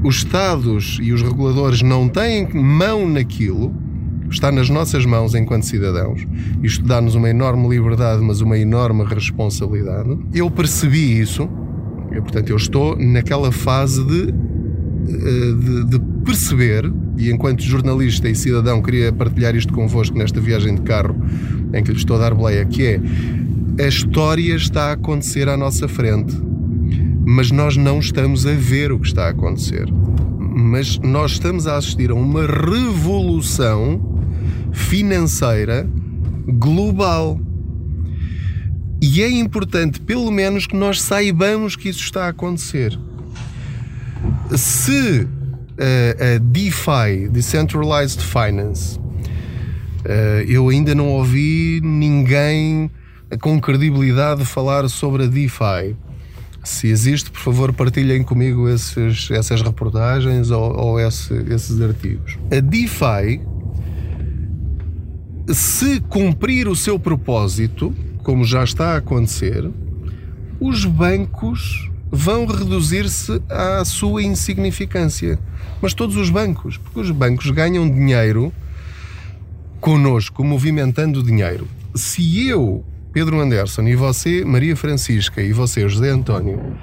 os 0.05 0.17
Estados 0.17 0.99
e 1.01 1.11
os 1.11 1.23
reguladores 1.23 1.81
não 1.81 2.07
têm 2.07 2.47
mão 2.53 3.09
naquilo, 3.09 3.73
está 4.29 4.51
nas 4.51 4.69
nossas 4.69 5.03
mãos 5.03 5.33
enquanto 5.33 5.63
cidadãos. 5.63 6.27
Isto 6.61 6.85
dá-nos 6.85 7.15
uma 7.15 7.27
enorme 7.27 7.67
liberdade, 7.67 8.21
mas 8.21 8.39
uma 8.39 8.55
enorme 8.55 9.03
responsabilidade. 9.03 10.15
Eu 10.31 10.51
percebi 10.51 11.19
isso, 11.19 11.49
e, 12.11 12.21
portanto, 12.21 12.51
eu 12.51 12.55
estou 12.55 12.95
naquela 12.97 13.51
fase 13.51 14.05
de, 14.05 14.29
eh, 14.29 15.53
de, 15.53 15.83
de, 15.85 15.99
perceber, 16.23 16.91
e 17.17 17.31
enquanto 17.31 17.63
jornalista 17.63 18.29
e 18.29 18.35
cidadão 18.35 18.83
queria 18.83 19.11
partilhar 19.11 19.55
isto 19.55 19.73
convosco 19.73 20.15
nesta 20.15 20.39
viagem 20.39 20.75
de 20.75 20.81
carro 20.81 21.15
em 21.73 21.83
que 21.83 21.91
lhe 21.91 21.97
estou 21.97 22.17
a 22.17 22.19
dar 22.19 22.33
boleia, 22.35 22.63
que 22.65 22.83
é 22.83 23.01
a 23.83 23.87
história 23.87 24.55
está 24.55 24.89
a 24.89 24.91
acontecer 24.93 25.49
à 25.49 25.57
nossa 25.57 25.87
frente 25.87 26.35
mas 27.25 27.49
nós 27.49 27.75
não 27.75 27.99
estamos 27.99 28.45
a 28.45 28.53
ver 28.53 28.91
o 28.91 28.99
que 28.99 29.07
está 29.07 29.25
a 29.25 29.29
acontecer. 29.29 29.87
Mas 30.37 30.99
nós 30.99 31.31
estamos 31.31 31.65
a 31.65 31.75
assistir 31.75 32.11
a 32.11 32.13
uma 32.13 32.45
revolução 32.45 34.21
financeira 34.71 35.89
global. 36.47 37.39
E 39.01 39.23
é 39.23 39.29
importante, 39.29 39.99
pelo 39.99 40.31
menos, 40.31 40.67
que 40.67 40.75
nós 40.75 41.01
saibamos 41.01 41.75
que 41.75 41.89
isso 41.89 42.01
está 42.01 42.25
a 42.25 42.29
acontecer. 42.29 42.97
Se 44.55 45.27
a, 45.77 46.35
a 46.35 46.37
DeFi, 46.37 47.27
Decentralized 47.31 48.21
Finance, 48.21 48.99
eu 50.47 50.69
ainda 50.69 50.93
não 50.93 51.09
ouvi 51.09 51.81
ninguém 51.83 52.91
com 53.41 53.59
credibilidade 53.59 54.45
falar 54.45 54.87
sobre 54.87 55.23
a 55.23 55.27
DeFi. 55.27 55.95
Se 56.65 56.87
existe, 56.87 57.29
por 57.29 57.39
favor, 57.39 57.71
partilhem 57.71 58.23
comigo 58.23 58.67
esses, 58.67 59.29
essas 59.29 59.61
reportagens 59.61 60.49
ou, 60.49 60.75
ou 60.75 60.99
esse, 60.99 61.31
esses 61.53 61.79
artigos. 61.79 62.39
A 62.51 62.59
DeFi, 62.59 63.39
se 65.53 65.99
cumprir 66.01 66.67
o 66.67 66.75
seu 66.75 66.97
propósito, 66.97 67.93
como 68.23 68.43
já 68.43 68.63
está 68.63 68.93
a 68.93 68.97
acontecer, 68.97 69.69
os 70.59 70.85
bancos 70.85 71.91
vão 72.11 72.47
reduzir-se 72.47 73.39
à 73.47 73.85
sua 73.85 74.23
insignificância. 74.23 75.37
Mas 75.79 75.93
todos 75.93 76.15
os 76.15 76.31
bancos, 76.31 76.77
porque 76.77 76.99
os 76.99 77.11
bancos 77.11 77.51
ganham 77.51 77.87
dinheiro 77.87 78.51
conosco, 79.79 80.43
movimentando 80.43 81.21
dinheiro. 81.21 81.67
Se 81.93 82.47
eu 82.47 82.83
Pedro 83.15 83.39
Anderson 83.39 83.83
e 83.83 83.95
você, 83.95 84.43
Maria 84.43 84.75
Francisca, 84.75 85.41
e 85.41 85.53
você, 85.53 85.87
José 85.87 86.09
António, 86.09 86.75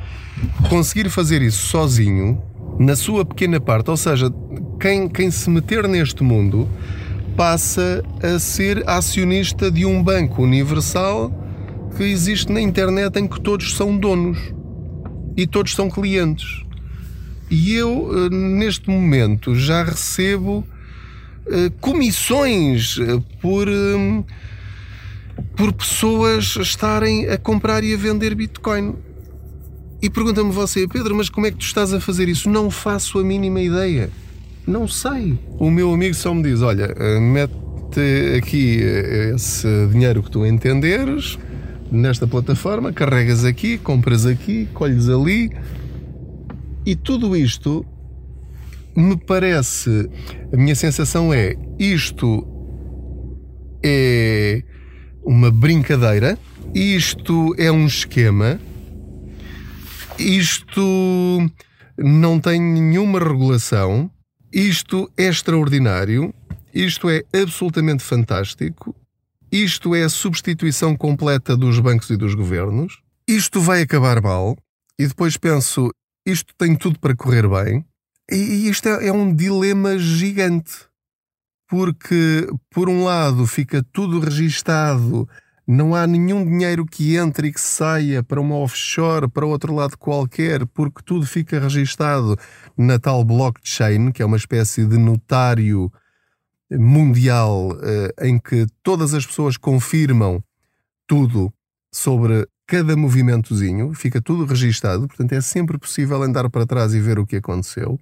conseguir 0.70 1.10
fazer 1.10 1.42
isso 1.42 1.66
sozinho, 1.66 2.40
na 2.78 2.96
sua 2.96 3.22
pequena 3.22 3.60
parte, 3.60 3.90
ou 3.90 3.98
seja, 3.98 4.32
quem, 4.80 5.10
quem 5.10 5.30
se 5.30 5.50
meter 5.50 5.86
neste 5.86 6.22
mundo 6.22 6.66
passa 7.36 8.02
a 8.22 8.38
ser 8.38 8.82
acionista 8.88 9.70
de 9.70 9.84
um 9.84 10.02
banco 10.02 10.42
universal 10.42 11.30
que 11.98 12.04
existe 12.04 12.50
na 12.50 12.62
internet 12.62 13.18
em 13.18 13.28
que 13.28 13.38
todos 13.38 13.76
são 13.76 13.94
donos 13.94 14.38
e 15.36 15.46
todos 15.46 15.74
são 15.74 15.90
clientes. 15.90 16.62
E 17.50 17.74
eu, 17.74 18.08
eh, 18.10 18.34
neste 18.34 18.88
momento, 18.88 19.54
já 19.54 19.84
recebo 19.84 20.66
eh, 21.46 21.70
comissões 21.78 22.98
eh, 22.98 23.20
por 23.38 23.68
por 25.56 25.72
pessoas 25.72 26.56
estarem 26.56 27.28
a 27.28 27.38
comprar 27.38 27.84
e 27.84 27.94
a 27.94 27.96
vender 27.96 28.34
Bitcoin. 28.34 28.94
E 30.00 30.10
pergunta-me 30.10 30.50
você, 30.50 30.88
Pedro, 30.88 31.14
mas 31.14 31.28
como 31.28 31.46
é 31.46 31.50
que 31.50 31.58
tu 31.58 31.64
estás 31.64 31.92
a 31.92 32.00
fazer 32.00 32.28
isso? 32.28 32.50
Não 32.50 32.70
faço 32.70 33.18
a 33.18 33.24
mínima 33.24 33.60
ideia. 33.60 34.10
Não 34.66 34.88
sei. 34.88 35.38
O 35.58 35.70
meu 35.70 35.92
amigo 35.92 36.14
só 36.14 36.34
me 36.34 36.42
diz: 36.42 36.62
olha, 36.62 36.94
eh, 36.96 37.20
mete 37.20 38.36
aqui 38.36 38.80
eh, 38.82 39.32
esse 39.34 39.66
dinheiro 39.92 40.22
que 40.22 40.30
tu 40.30 40.44
entenderes, 40.44 41.38
nesta 41.90 42.26
plataforma, 42.26 42.92
carregas 42.92 43.44
aqui, 43.44 43.78
compras 43.78 44.26
aqui, 44.26 44.68
colhes 44.72 45.08
ali 45.08 45.50
e 46.84 46.96
tudo 46.96 47.36
isto 47.36 47.86
me 48.96 49.16
parece, 49.16 50.10
a 50.52 50.56
minha 50.56 50.74
sensação 50.74 51.32
é 51.32 51.56
isto 51.78 52.46
é 53.82 54.62
uma 55.22 55.50
brincadeira, 55.50 56.38
isto 56.74 57.54
é 57.58 57.70
um 57.70 57.86
esquema, 57.86 58.60
isto 60.18 61.50
não 61.96 62.40
tem 62.40 62.60
nenhuma 62.60 63.18
regulação, 63.18 64.10
isto 64.52 65.10
é 65.16 65.28
extraordinário, 65.28 66.34
isto 66.74 67.08
é 67.08 67.22
absolutamente 67.32 68.02
fantástico, 68.02 68.94
isto 69.50 69.94
é 69.94 70.04
a 70.04 70.08
substituição 70.08 70.96
completa 70.96 71.56
dos 71.56 71.78
bancos 71.78 72.10
e 72.10 72.16
dos 72.16 72.34
governos, 72.34 73.00
isto 73.28 73.60
vai 73.60 73.82
acabar 73.82 74.20
mal, 74.20 74.56
e 74.98 75.06
depois 75.06 75.36
penso, 75.36 75.90
isto 76.26 76.54
tem 76.56 76.74
tudo 76.74 76.98
para 76.98 77.14
correr 77.14 77.48
bem, 77.48 77.84
e 78.30 78.68
isto 78.68 78.88
é, 78.88 79.08
é 79.08 79.12
um 79.12 79.34
dilema 79.34 79.98
gigante. 79.98 80.91
Porque, 81.72 82.46
por 82.68 82.90
um 82.90 83.02
lado, 83.02 83.46
fica 83.46 83.82
tudo 83.94 84.20
registado, 84.20 85.26
não 85.66 85.94
há 85.94 86.06
nenhum 86.06 86.44
dinheiro 86.44 86.84
que 86.84 87.16
entre 87.16 87.48
e 87.48 87.52
que 87.54 87.62
saia 87.62 88.22
para 88.22 88.38
uma 88.38 88.56
offshore, 88.56 89.26
para 89.26 89.46
outro 89.46 89.74
lado 89.74 89.96
qualquer, 89.96 90.66
porque 90.66 91.00
tudo 91.02 91.24
fica 91.24 91.58
registado 91.58 92.38
na 92.76 92.98
tal 92.98 93.24
blockchain, 93.24 94.12
que 94.12 94.20
é 94.20 94.26
uma 94.26 94.36
espécie 94.36 94.84
de 94.84 94.98
notário 94.98 95.90
mundial 96.70 97.70
eh, 97.82 98.28
em 98.28 98.38
que 98.38 98.66
todas 98.82 99.14
as 99.14 99.24
pessoas 99.24 99.56
confirmam 99.56 100.44
tudo 101.06 101.50
sobre 101.90 102.46
cada 102.66 102.94
movimentozinho, 102.94 103.94
fica 103.94 104.20
tudo 104.20 104.44
registado, 104.44 105.08
portanto 105.08 105.32
é 105.32 105.40
sempre 105.40 105.78
possível 105.78 106.22
andar 106.22 106.50
para 106.50 106.66
trás 106.66 106.92
e 106.92 107.00
ver 107.00 107.18
o 107.18 107.24
que 107.24 107.36
aconteceu 107.36 107.98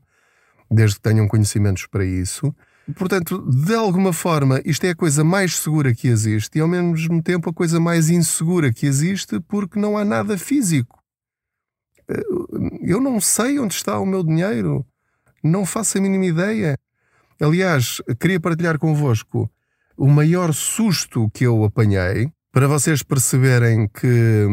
desde 0.69 0.97
que 0.97 1.03
tenham 1.03 1.29
conhecimentos 1.29 1.87
para 1.87 2.05
isso. 2.05 2.53
Portanto, 2.97 3.38
de 3.50 3.75
alguma 3.75 4.12
forma, 4.12 4.61
isto 4.64 4.85
é 4.85 4.90
a 4.90 4.94
coisa 4.94 5.25
mais 5.25 5.56
segura 5.56 5.94
que 5.94 6.09
existe 6.09 6.59
e, 6.59 6.61
ao 6.61 6.68
mesmo 6.68 7.23
tempo, 7.23 7.50
a 7.50 7.52
coisa 7.52 7.78
mais 7.80 8.09
insegura 8.11 8.73
que 8.73 8.87
existe 8.87 9.40
porque 9.40 9.78
não 9.78 9.97
há 9.97 10.04
nada 10.04 10.37
físico. 10.38 11.02
Eh, 12.09 12.23
eu 12.82 13.00
não 13.00 13.20
sei 13.20 13.59
onde 13.59 13.75
está 13.75 13.99
o 13.99 14.06
meu 14.06 14.23
dinheiro, 14.23 14.85
não 15.42 15.66
faço 15.66 15.99
a 15.99 16.00
mínima 16.00 16.26
ideia. 16.26 16.78
Aliás, 17.40 18.00
queria 18.18 18.40
partilhar 18.40 18.78
convosco 18.78 19.50
o 19.97 20.09
maior 20.09 20.52
susto 20.52 21.30
que 21.30 21.44
eu 21.44 21.64
apanhei 21.64 22.30
para 22.52 22.66
vocês 22.66 23.02
perceberem 23.02 23.88
que 23.88 24.47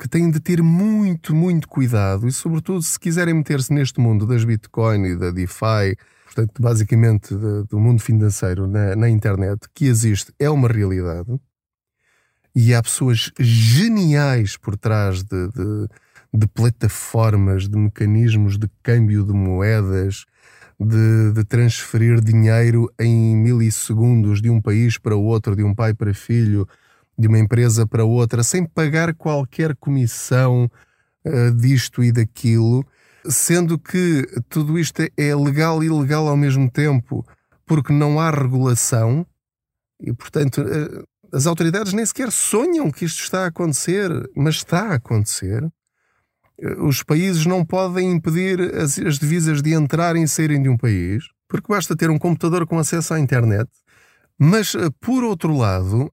que 0.00 0.08
têm 0.08 0.30
de 0.30 0.40
ter 0.40 0.62
muito, 0.62 1.34
muito 1.34 1.68
cuidado 1.68 2.26
e, 2.26 2.32
sobretudo, 2.32 2.80
se 2.80 2.98
quiserem 2.98 3.34
meter-se 3.34 3.70
neste 3.70 4.00
mundo 4.00 4.26
das 4.26 4.44
Bitcoin 4.44 5.04
e 5.04 5.14
da 5.14 5.30
DeFi, 5.30 5.94
portanto, 6.32 6.62
basicamente 6.62 7.34
de, 7.34 7.64
do 7.64 7.80
mundo 7.80 8.00
financeiro 8.00 8.68
na, 8.68 8.94
na, 8.94 9.08
internet, 9.08 9.66
que 9.74 9.86
existe, 9.86 10.32
é 10.38 10.48
uma 10.48 10.68
realidade 10.68 11.28
e 12.54 12.72
há 12.72 12.82
pessoas 12.82 13.32
geniais 13.38 14.56
por 14.56 14.76
trás 14.76 15.24
de, 15.24 15.48
de, 15.48 15.88
de 16.32 16.46
plataformas, 16.46 17.68
de 17.68 17.76
mecanismos 17.76 18.56
de 18.56 18.68
câmbio 18.82 19.24
de 19.24 19.32
moedas. 19.32 20.24
De, 20.82 21.32
de, 21.32 21.44
transferir 21.44 22.22
dinheiro 22.22 22.90
em 22.98 23.36
milissegundos 23.36 24.40
de 24.40 24.48
um 24.48 24.62
país 24.62 24.96
para 24.96 25.14
outro, 25.14 25.54
de 25.54 25.62
um 25.62 25.74
pai 25.74 25.92
para 25.92 26.14
filho, 26.14 26.66
de 27.18 27.28
uma 27.28 27.38
empresa 27.38 27.86
para 27.86 28.02
outra 28.02 28.42
sem 28.42 28.64
pagar 28.64 29.12
qualquer 29.12 29.76
comissão 29.76 30.70
uh, 31.26 31.50
disto 31.54 32.02
e 32.02 32.10
daquilo, 32.10 32.82
sendo 33.26 33.78
que 33.78 34.26
tudo 34.48 34.78
isto 34.78 35.02
é 35.16 35.34
legal 35.34 35.82
e 35.82 35.86
ilegal 35.86 36.28
ao 36.28 36.36
mesmo 36.36 36.70
tempo, 36.70 37.24
porque 37.66 37.92
não 37.92 38.18
há 38.20 38.30
regulação 38.30 39.26
e, 40.00 40.12
portanto, 40.12 40.62
uh, 40.62 41.06
as 41.32 41.46
autoridades 41.46 41.92
nem 41.92 42.04
sequer 42.04 42.32
sonham 42.32 42.90
que 42.90 43.04
isto 43.04 43.22
está 43.22 43.44
a 43.44 43.48
acontecer, 43.48 44.10
mas 44.34 44.56
está 44.56 44.88
a 44.88 44.94
acontecer. 44.94 45.62
Uh, 46.58 46.86
os 46.86 47.02
países 47.02 47.44
não 47.46 47.64
podem 47.64 48.10
impedir 48.10 48.60
as, 48.74 48.98
as 48.98 49.18
divisas 49.18 49.62
de 49.62 49.74
entrarem 49.74 50.22
e 50.22 50.28
saírem 50.28 50.62
de 50.62 50.68
um 50.68 50.76
país, 50.76 51.24
porque 51.48 51.68
basta 51.68 51.96
ter 51.96 52.10
um 52.10 52.18
computador 52.18 52.66
com 52.66 52.78
acesso 52.78 53.14
à 53.14 53.20
internet. 53.20 53.70
Mas, 54.38 54.74
por 55.00 55.22
outro 55.22 55.54
lado, 55.54 56.10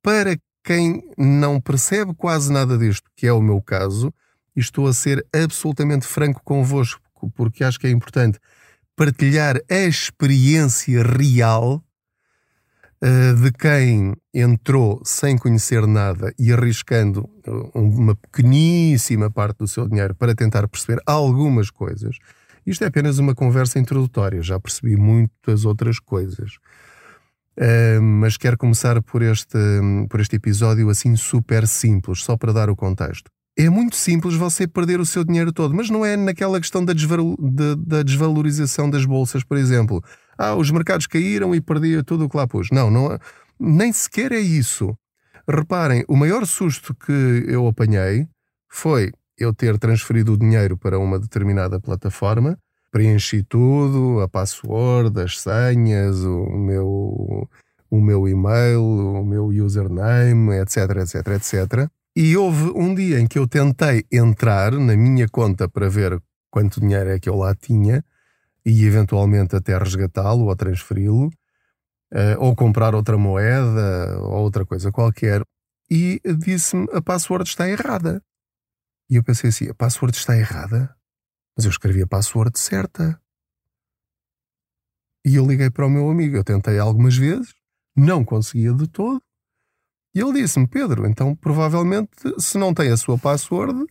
para 0.00 0.38
quem 0.62 1.02
não 1.18 1.60
percebe 1.60 2.14
quase 2.14 2.52
nada 2.52 2.78
disto, 2.78 3.10
que 3.16 3.26
é 3.26 3.32
o 3.32 3.42
meu 3.42 3.60
caso, 3.60 4.14
e 4.58 4.60
estou 4.60 4.88
a 4.88 4.92
ser 4.92 5.24
absolutamente 5.32 6.04
franco 6.04 6.42
convosco, 6.42 7.00
porque 7.36 7.62
acho 7.62 7.78
que 7.78 7.86
é 7.86 7.90
importante 7.90 8.40
partilhar 8.96 9.56
a 9.70 9.84
experiência 9.84 11.04
real 11.04 11.80
uh, 13.00 13.34
de 13.40 13.52
quem 13.52 14.16
entrou 14.34 15.00
sem 15.04 15.38
conhecer 15.38 15.86
nada 15.86 16.34
e 16.36 16.52
arriscando 16.52 17.30
eh, 17.46 17.50
uma 17.72 18.16
pequeníssima 18.16 19.30
parte 19.30 19.58
do 19.58 19.68
seu 19.68 19.88
dinheiro 19.88 20.14
para 20.16 20.34
tentar 20.34 20.66
perceber 20.66 21.00
algumas 21.06 21.70
coisas. 21.70 22.18
Isto 22.66 22.82
é 22.82 22.88
apenas 22.88 23.18
uma 23.18 23.36
conversa 23.36 23.78
introdutória, 23.78 24.42
já 24.42 24.58
percebi 24.58 24.96
muitas 24.96 25.64
outras 25.64 26.00
coisas. 26.00 26.54
Uh, 27.56 28.02
mas 28.02 28.36
quero 28.36 28.58
começar 28.58 29.00
por 29.02 29.22
este, 29.22 29.58
por 30.10 30.20
este 30.20 30.34
episódio 30.34 30.90
assim 30.90 31.14
super 31.14 31.66
simples, 31.68 32.24
só 32.24 32.36
para 32.36 32.52
dar 32.52 32.68
o 32.68 32.74
contexto. 32.74 33.30
É 33.58 33.68
muito 33.68 33.96
simples 33.96 34.36
você 34.36 34.68
perder 34.68 35.00
o 35.00 35.06
seu 35.06 35.24
dinheiro 35.24 35.52
todo, 35.52 35.74
mas 35.74 35.90
não 35.90 36.06
é 36.06 36.16
naquela 36.16 36.60
questão 36.60 36.84
da, 36.84 36.92
da 37.76 38.02
desvalorização 38.04 38.88
das 38.88 39.04
bolsas, 39.04 39.42
por 39.42 39.56
exemplo. 39.56 40.02
Ah, 40.38 40.54
os 40.54 40.70
mercados 40.70 41.08
caíram 41.08 41.52
e 41.54 41.60
perdi 41.60 42.00
tudo 42.04 42.26
o 42.26 42.28
que 42.28 42.36
lá 42.36 42.46
pus. 42.46 42.68
Não, 42.70 42.88
não 42.88 43.12
é, 43.12 43.18
nem 43.58 43.92
sequer 43.92 44.30
é 44.30 44.38
isso. 44.38 44.96
Reparem, 45.48 46.04
o 46.06 46.14
maior 46.14 46.46
susto 46.46 46.94
que 46.94 47.44
eu 47.48 47.66
apanhei 47.66 48.28
foi 48.68 49.10
eu 49.36 49.52
ter 49.52 49.76
transferido 49.76 50.34
o 50.34 50.38
dinheiro 50.38 50.76
para 50.76 50.98
uma 50.98 51.18
determinada 51.18 51.80
plataforma 51.80 52.56
preenchi 52.90 53.42
tudo, 53.42 54.20
a 54.20 54.28
password, 54.28 55.20
as 55.20 55.40
senhas, 55.40 56.24
o 56.24 56.46
meu, 56.46 57.48
o 57.90 58.00
meu 58.00 58.28
e-mail, 58.28 58.82
o 58.82 59.24
meu 59.24 59.46
username, 59.46 60.56
etc, 60.60 60.76
etc, 61.02 61.28
etc. 61.28 61.90
E 62.20 62.36
houve 62.36 62.72
um 62.74 62.96
dia 62.96 63.20
em 63.20 63.28
que 63.28 63.38
eu 63.38 63.46
tentei 63.46 64.04
entrar 64.10 64.72
na 64.72 64.96
minha 64.96 65.28
conta 65.28 65.68
para 65.68 65.88
ver 65.88 66.20
quanto 66.50 66.80
dinheiro 66.80 67.10
é 67.10 67.20
que 67.20 67.28
eu 67.28 67.36
lá 67.36 67.54
tinha 67.54 68.04
e 68.66 68.84
eventualmente 68.84 69.54
até 69.54 69.78
resgatá-lo 69.78 70.46
ou 70.46 70.56
transferi-lo, 70.56 71.28
uh, 71.28 72.40
ou 72.40 72.56
comprar 72.56 72.92
outra 72.92 73.16
moeda 73.16 74.18
ou 74.18 74.40
outra 74.42 74.66
coisa 74.66 74.90
qualquer, 74.90 75.44
e 75.88 76.20
disse-me 76.36 76.88
a 76.92 77.00
password 77.00 77.48
está 77.48 77.68
errada. 77.68 78.20
E 79.08 79.14
eu 79.14 79.22
pensei 79.22 79.50
assim: 79.50 79.68
a 79.68 79.74
password 79.74 80.16
está 80.16 80.36
errada? 80.36 80.92
Mas 81.56 81.66
eu 81.66 81.70
escrevi 81.70 82.02
a 82.02 82.06
password 82.08 82.58
certa. 82.58 83.16
E 85.24 85.36
eu 85.36 85.46
liguei 85.46 85.70
para 85.70 85.86
o 85.86 85.90
meu 85.90 86.10
amigo. 86.10 86.36
Eu 86.36 86.42
tentei 86.42 86.80
algumas 86.80 87.16
vezes, 87.16 87.54
não 87.94 88.24
conseguia 88.24 88.72
de 88.72 88.88
todo. 88.88 89.22
E 90.14 90.20
ele 90.20 90.40
disse-me: 90.42 90.66
Pedro, 90.66 91.06
então 91.06 91.34
provavelmente, 91.34 92.10
se 92.38 92.58
não 92.58 92.74
tem 92.74 92.90
a 92.90 92.96
sua 92.96 93.18
password, 93.18 93.86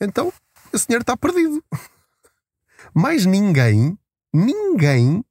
então 0.00 0.32
esse 0.72 0.86
dinheiro 0.86 1.02
está 1.02 1.16
perdido. 1.16 1.62
Mas 2.94 3.26
ninguém, 3.26 3.98
ninguém 4.32 5.24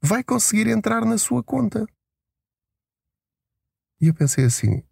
vai 0.00 0.22
conseguir 0.22 0.68
entrar 0.68 1.04
na 1.04 1.18
sua 1.18 1.42
conta. 1.42 1.86
E 4.00 4.08
eu 4.08 4.14
pensei 4.14 4.44
assim: 4.44 4.82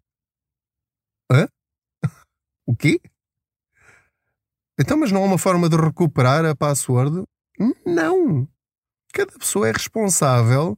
hã? 1.31 1.47
O 2.67 2.75
quê? 2.75 2.99
Então, 4.79 4.97
mas 4.97 5.11
não 5.11 5.23
há 5.23 5.25
uma 5.25 5.37
forma 5.37 5.69
de 5.69 5.77
recuperar 5.77 6.43
a 6.43 6.55
password? 6.55 7.23
Não. 7.85 8.47
Cada 9.13 9.31
pessoa 9.37 9.69
é 9.69 9.71
responsável 9.71 10.77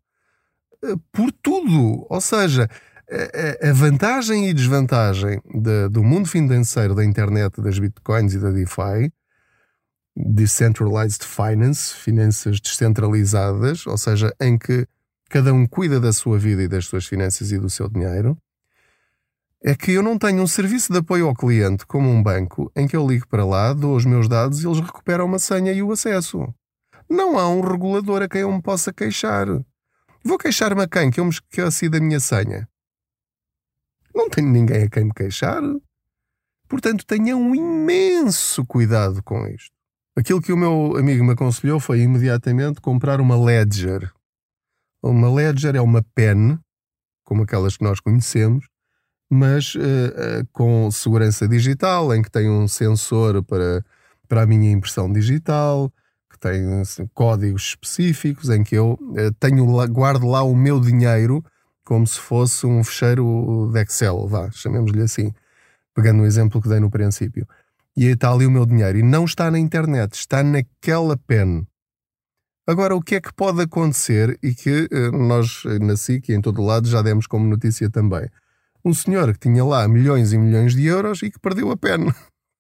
eh, 0.84 0.96
por 1.12 1.32
tudo. 1.32 2.06
Ou 2.08 2.22
seja, 2.22 2.70
a 3.10 3.74
vantagem 3.74 4.50
e 4.50 4.54
desvantagem 4.54 5.42
de, 5.46 5.88
do 5.90 6.04
mundo 6.04 6.28
financeiro 6.28 6.94
da 6.94 7.06
internet, 7.06 7.62
das 7.62 7.80
bitcoins 7.80 8.34
e 8.34 8.40
da 8.40 8.52
DeFi, 8.52 9.12
Decentralized 10.16 11.24
Finance, 11.24 11.94
finanças 11.94 12.60
descentralizadas, 12.60 13.86
ou 13.86 13.98
seja, 13.98 14.34
em 14.42 14.58
que 14.58 14.88
cada 15.30 15.54
um 15.54 15.68
cuida 15.68 16.00
da 16.00 16.12
sua 16.12 16.38
vida 16.38 16.64
e 16.64 16.68
das 16.68 16.86
suas 16.86 17.06
finanças 17.06 17.52
e 17.52 17.58
do 17.58 17.70
seu 17.70 17.88
dinheiro, 17.88 18.38
é 19.64 19.76
que 19.76 19.92
eu 19.92 20.04
não 20.04 20.18
tenho 20.18 20.42
um 20.42 20.48
serviço 20.48 20.92
de 20.92 21.00
apoio 21.00 21.28
ao 21.28 21.36
cliente 21.36 21.86
como 21.86 22.10
um 22.10 22.22
banco 22.22 22.72
em 22.76 22.88
que 22.88 22.96
eu 22.96 23.08
ligo 23.08 23.28
para 23.28 23.46
lá, 23.46 23.74
dou 23.74 23.96
os 23.96 24.06
meus 24.06 24.28
dados 24.28 24.62
e 24.62 24.68
eles 24.68 24.80
recuperam 24.80 25.26
uma 25.26 25.40
senha 25.40 25.72
e 25.72 25.82
o 25.82 25.92
acesso. 25.92 26.48
Não 27.10 27.38
há 27.38 27.48
um 27.50 27.62
regulador 27.62 28.22
a 28.22 28.28
quem 28.28 28.42
eu 28.42 28.52
me 28.52 28.62
possa 28.62 28.92
queixar. 28.92 29.48
Vou 30.24 30.38
queixar-me 30.38 30.84
a 30.84 30.88
quem 30.88 31.10
que 31.10 31.20
eu 31.20 31.26
me 31.26 31.32
esqueci 31.32 31.90
da 31.90 32.00
minha 32.00 32.20
senha? 32.20 32.68
Não 34.18 34.32
tenho 34.32 34.50
ninguém 34.50 34.82
a 34.82 34.90
quem 34.90 35.06
me 35.06 35.14
queixar. 35.14 35.62
Portanto, 36.68 37.06
tenha 37.06 37.38
um 37.38 37.54
imenso 37.54 38.66
cuidado 38.66 39.22
com 39.22 39.46
isto. 39.46 39.70
Aquilo 40.18 40.42
que 40.42 40.52
o 40.52 40.58
meu 40.58 40.98
amigo 40.98 41.24
me 41.24 41.34
aconselhou 41.34 41.80
foi 41.80 42.00
imediatamente 42.00 42.82
comprar 42.82 43.22
uma 43.22 43.40
Ledger. 43.40 44.12
Uma 45.04 45.32
Ledger 45.32 45.76
é 45.76 45.82
uma 45.82 46.04
pen, 46.16 46.58
como 47.24 47.44
aquelas 47.44 47.78
que 47.78 47.84
nós 47.84 48.00
conhecemos, 48.00 48.66
mas 49.30 49.76
uh, 49.76 49.80
uh, 49.80 50.48
com 50.52 50.90
segurança 50.90 51.48
digital, 51.48 52.12
em 52.16 52.24
que 52.24 52.32
tem 52.32 52.50
um 52.50 52.68
sensor 52.68 53.44
para, 53.44 53.86
para 54.28 54.42
a 54.42 54.48
minha 54.48 54.72
impressão 54.72 55.14
digital, 55.14 55.94
que 56.32 56.40
tem 56.40 56.82
assim, 56.82 57.08
códigos 57.14 57.68
específicos, 57.68 58.50
em 58.50 58.64
que 58.64 58.74
eu 58.74 58.94
uh, 58.94 59.32
tenho 59.40 59.64
guardo 59.90 60.26
lá 60.26 60.42
o 60.42 60.56
meu 60.56 60.80
dinheiro 60.80 61.46
como 61.88 62.06
se 62.06 62.20
fosse 62.20 62.68
um 62.68 62.84
fecheiro 62.84 63.70
de 63.72 63.82
Excel, 63.82 64.28
vá, 64.28 64.52
chamemos-lhe 64.52 65.02
assim 65.02 65.34
pegando 65.96 66.22
o 66.22 66.26
exemplo 66.26 66.62
que 66.62 66.68
dei 66.68 66.82
no 66.82 66.92
princípio. 66.92 67.48
E 67.96 68.06
aí 68.06 68.12
está 68.12 68.30
ali 68.30 68.46
o 68.46 68.52
meu 68.52 68.66
dinheiro. 68.66 68.98
E 68.98 69.02
não 69.02 69.24
está 69.24 69.50
na 69.50 69.58
internet, 69.58 70.14
está 70.14 70.44
naquela 70.44 71.16
pen. 71.18 71.66
Agora, 72.68 72.94
o 72.94 73.02
que 73.02 73.16
é 73.16 73.22
que 73.22 73.34
pode 73.34 73.62
acontecer 73.62 74.38
e 74.44 74.54
que 74.54 74.90
eh, 74.92 75.12
nós 75.12 75.64
na 75.82 75.96
SIC 75.96 76.30
e 76.30 76.36
em 76.36 76.42
todo 76.42 76.62
lado 76.62 76.90
já 76.90 77.02
demos 77.02 77.26
como 77.26 77.48
notícia 77.48 77.90
também? 77.90 78.30
Um 78.84 78.94
senhor 78.94 79.34
que 79.34 79.40
tinha 79.40 79.64
lá 79.64 79.88
milhões 79.88 80.34
e 80.34 80.38
milhões 80.38 80.76
de 80.76 80.86
euros 80.86 81.24
e 81.24 81.32
que 81.32 81.40
perdeu 81.40 81.72
a 81.72 81.78
pen. 81.78 82.14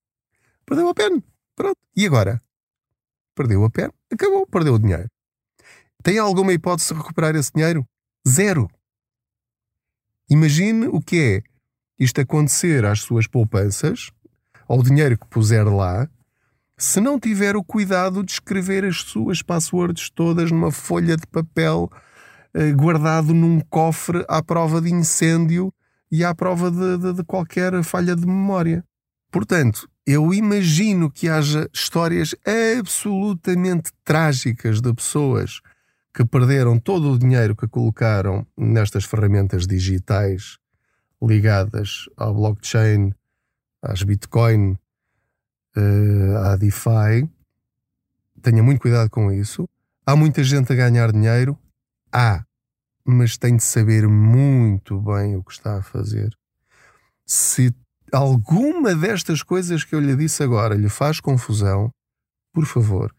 perdeu 0.65 0.87
a 0.87 0.93
pen. 0.95 1.21
Pronto. 1.53 1.77
E 1.95 2.07
agora? 2.07 2.41
Perdeu 3.35 3.63
a 3.65 3.69
pen. 3.69 3.89
Acabou. 4.11 4.47
Perdeu 4.47 4.75
o 4.75 4.79
dinheiro. 4.79 5.09
Tem 6.01 6.17
alguma 6.17 6.53
hipótese 6.53 6.93
de 6.93 6.99
recuperar 6.99 7.35
esse 7.35 7.51
dinheiro? 7.53 7.85
Zero. 8.25 8.69
Imagine 10.29 10.87
o 10.87 10.99
que 10.99 11.19
é 11.19 11.41
isto 11.99 12.21
acontecer 12.21 12.85
às 12.85 13.01
suas 13.01 13.27
poupanças, 13.27 14.11
ao 14.67 14.83
dinheiro 14.83 15.17
que 15.17 15.27
puser 15.27 15.65
lá, 15.65 16.07
se 16.77 17.01
não 17.01 17.19
tiver 17.19 17.55
o 17.55 17.63
cuidado 17.63 18.23
de 18.23 18.33
escrever 18.33 18.85
as 18.85 18.97
suas 18.97 19.41
passwords 19.41 20.09
todas 20.09 20.51
numa 20.51 20.71
folha 20.71 21.17
de 21.17 21.25
papel 21.25 21.89
eh, 22.53 22.71
guardado 22.71 23.33
num 23.33 23.59
cofre 23.61 24.23
à 24.27 24.43
prova 24.43 24.79
de 24.79 24.91
incêndio 24.93 25.73
e 26.11 26.23
à 26.23 26.35
prova 26.35 26.69
de, 26.69 26.97
de, 26.97 27.13
de 27.13 27.23
qualquer 27.23 27.81
falha 27.83 28.15
de 28.15 28.25
memória. 28.27 28.83
Portanto, 29.31 29.89
eu 30.05 30.33
imagino 30.33 31.09
que 31.09 31.27
haja 31.27 31.67
histórias 31.73 32.35
absolutamente 32.77 33.91
trágicas 34.03 34.79
de 34.79 34.93
pessoas 34.93 35.61
que 36.17 36.25
perderam 36.25 36.79
todo 36.79 37.11
o 37.11 37.19
dinheiro 37.19 37.55
que 37.55 37.67
colocaram 37.67 38.43
nestas 38.57 39.05
ferramentas 39.05 39.67
digitais 39.67 40.57
ligadas 41.21 42.05
ao 42.17 42.33
blockchain, 42.33 43.13
às 43.83 44.01
Bitcoin, 44.01 44.79
uh, 45.77 46.37
à 46.43 46.55
DeFi. 46.55 47.29
Tenha 48.41 48.63
muito 48.63 48.81
cuidado 48.81 49.11
com 49.11 49.31
isso. 49.31 49.69
Há 50.07 50.15
muita 50.15 50.43
gente 50.43 50.73
a 50.73 50.75
ganhar 50.75 51.11
dinheiro? 51.11 51.55
Há, 52.11 52.43
mas 53.05 53.37
tem 53.37 53.55
de 53.55 53.63
saber 53.63 54.07
muito 54.07 54.99
bem 54.99 55.35
o 55.35 55.43
que 55.43 55.51
está 55.51 55.77
a 55.77 55.83
fazer. 55.83 56.35
Se 57.27 57.71
alguma 58.11 58.95
destas 58.95 59.43
coisas 59.43 59.83
que 59.83 59.93
eu 59.93 59.99
lhe 59.99 60.15
disse 60.15 60.41
agora 60.41 60.73
lhe 60.73 60.89
faz 60.89 61.19
confusão, 61.19 61.91
por 62.51 62.65
favor, 62.65 63.13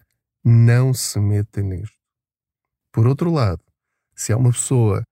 não 0.44 0.92
se 0.92 1.20
meta 1.20 1.62
nisto. 1.62 1.97
Por 2.98 3.06
outro 3.06 3.30
lado, 3.30 3.62
se 4.12 4.32
há 4.32 4.36
uma 4.36 4.50
pessoa 4.50 5.04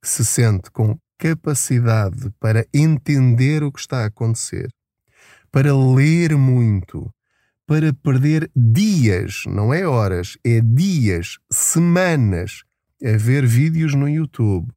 que 0.00 0.08
se 0.08 0.24
sente 0.24 0.70
com 0.70 0.98
capacidade 1.18 2.30
para 2.40 2.66
entender 2.72 3.62
o 3.62 3.70
que 3.70 3.80
está 3.80 3.98
a 3.98 4.06
acontecer, 4.06 4.70
para 5.52 5.76
ler 5.76 6.38
muito, 6.38 7.12
para 7.66 7.92
perder 7.92 8.50
dias, 8.56 9.42
não 9.46 9.74
é 9.74 9.86
horas, 9.86 10.38
é 10.42 10.62
dias, 10.62 11.36
semanas 11.52 12.62
a 13.04 13.14
ver 13.18 13.44
vídeos 13.44 13.94
no 13.94 14.08
YouTube, 14.08 14.72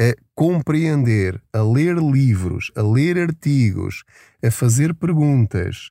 a 0.00 0.14
compreender, 0.32 1.42
a 1.52 1.60
ler 1.60 1.96
livros, 1.96 2.70
a 2.76 2.82
ler 2.82 3.18
artigos, 3.18 4.04
a 4.40 4.48
fazer 4.52 4.94
perguntas, 4.94 5.90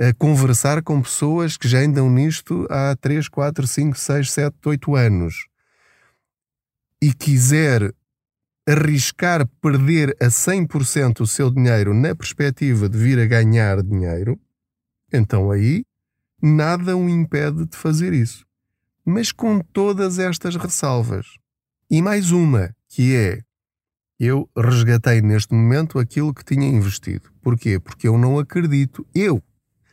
a 0.00 0.14
conversar 0.14 0.82
com 0.82 1.02
pessoas 1.02 1.58
que 1.58 1.68
já 1.68 1.80
andam 1.80 2.08
nisto 2.08 2.66
há 2.70 2.96
3, 2.96 3.28
4, 3.28 3.66
5, 3.66 3.98
6, 3.98 4.32
7, 4.32 4.56
8 4.64 4.96
anos 4.96 5.46
e 7.02 7.12
quiser 7.12 7.94
arriscar 8.66 9.46
perder 9.60 10.16
a 10.18 10.26
100% 10.26 11.20
o 11.20 11.26
seu 11.26 11.50
dinheiro 11.50 11.92
na 11.92 12.14
perspectiva 12.14 12.88
de 12.88 12.96
vir 12.96 13.18
a 13.18 13.26
ganhar 13.26 13.82
dinheiro, 13.82 14.40
então 15.12 15.50
aí 15.50 15.84
nada 16.42 16.96
o 16.96 17.06
impede 17.06 17.66
de 17.66 17.76
fazer 17.76 18.14
isso. 18.14 18.46
Mas 19.04 19.32
com 19.32 19.60
todas 19.60 20.18
estas 20.18 20.56
ressalvas. 20.56 21.26
E 21.90 22.00
mais 22.00 22.30
uma, 22.30 22.74
que 22.88 23.14
é: 23.14 23.40
eu 24.18 24.48
resgatei 24.56 25.20
neste 25.20 25.52
momento 25.52 25.98
aquilo 25.98 26.32
que 26.32 26.44
tinha 26.44 26.68
investido. 26.68 27.30
Porquê? 27.42 27.78
Porque 27.78 28.06
eu 28.06 28.16
não 28.16 28.38
acredito. 28.38 29.06
Eu. 29.14 29.42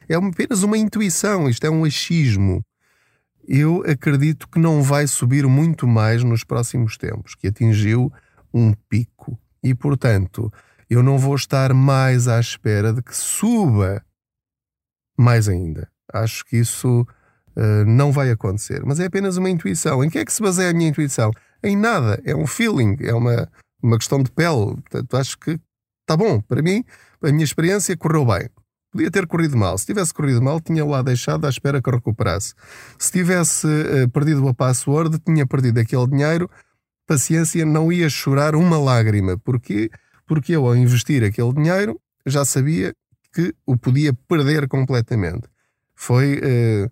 É 0.10 0.16
apenas 0.16 0.64
uma 0.64 0.78
intuição, 0.78 1.50
isto 1.50 1.66
é 1.66 1.70
um 1.70 1.84
achismo. 1.84 2.64
Eu 3.48 3.84
acredito 3.86 4.48
que 4.48 4.60
não 4.60 4.82
vai 4.82 5.08
subir 5.08 5.46
muito 5.48 5.88
mais 5.88 6.24
nos 6.24 6.44
próximos 6.44 6.98
tempos, 6.98 7.36
que 7.36 7.48
atingiu 7.48 8.12
um 8.54 8.74
pico. 8.90 9.40
E, 9.64 9.74
portanto, 9.74 10.52
eu 10.90 11.04
não 11.04 11.18
vou 11.18 11.36
estar 11.36 11.74
mais 11.74 12.28
à 12.28 12.40
espera 12.40 12.94
de 12.94 13.02
que 13.02 13.16
suba 13.16 14.04
mais 15.18 15.50
ainda. 15.50 15.90
Acho 16.14 16.46
que 16.46 16.58
isso 16.58 17.02
uh, 17.02 17.86
não 17.86 18.12
vai 18.12 18.32
acontecer. 18.32 18.84
Mas 18.86 19.00
é 19.00 19.06
apenas 19.06 19.38
uma 19.38 19.50
intuição. 19.50 20.04
Em 20.04 20.10
que 20.10 20.20
é 20.20 20.26
que 20.26 20.32
se 20.32 20.42
baseia 20.42 20.70
a 20.70 20.74
minha 20.74 20.90
intuição? 20.90 21.32
Em 21.64 21.76
nada. 21.76 22.22
É 22.24 22.36
um 22.36 22.48
feeling, 22.48 22.98
é 23.02 23.14
uma, 23.14 23.50
uma 23.82 23.98
questão 23.98 24.22
de 24.22 24.32
pele. 24.32 24.76
Portanto, 24.76 25.18
acho 25.18 25.38
que 25.38 25.60
está 26.02 26.16
bom. 26.16 26.40
Para 26.42 26.62
mim, 26.62 26.84
a 27.22 27.32
minha 27.32 27.44
experiência 27.44 27.98
correu 27.98 28.26
bem. 28.26 28.48
Podia 28.92 29.12
ter 29.12 29.28
corrido 29.28 29.58
mal. 29.58 29.78
Se 29.78 29.86
tivesse 29.86 30.14
corrido 30.14 30.42
mal, 30.42 30.62
tinha 30.62 30.84
lá 30.86 31.02
deixado 31.02 31.46
à 31.46 31.50
espera 31.50 31.82
que 31.82 31.90
recuperasse. 31.90 32.54
Se 32.98 33.12
tivesse 33.12 33.68
uh, 33.68 34.10
perdido 34.10 34.48
a 34.48 34.54
password, 34.54 35.20
tinha 35.20 35.46
perdido 35.46 35.80
aquele 35.80 36.08
dinheiro 36.08 36.50
paciência, 37.08 37.66
não 37.66 37.92
ia 37.92 38.10
chorar 38.10 38.54
uma 38.54 38.78
lágrima. 38.78 39.38
Porquê? 39.38 39.90
Porque 40.28 40.54
eu, 40.54 40.68
ao 40.68 40.76
investir 40.76 41.24
aquele 41.24 41.54
dinheiro, 41.54 42.00
já 42.26 42.44
sabia 42.44 42.94
que 43.34 43.56
o 43.66 43.78
podia 43.78 44.14
perder 44.28 44.68
completamente. 44.68 45.48
Foi 45.96 46.38
uh, 46.38 46.92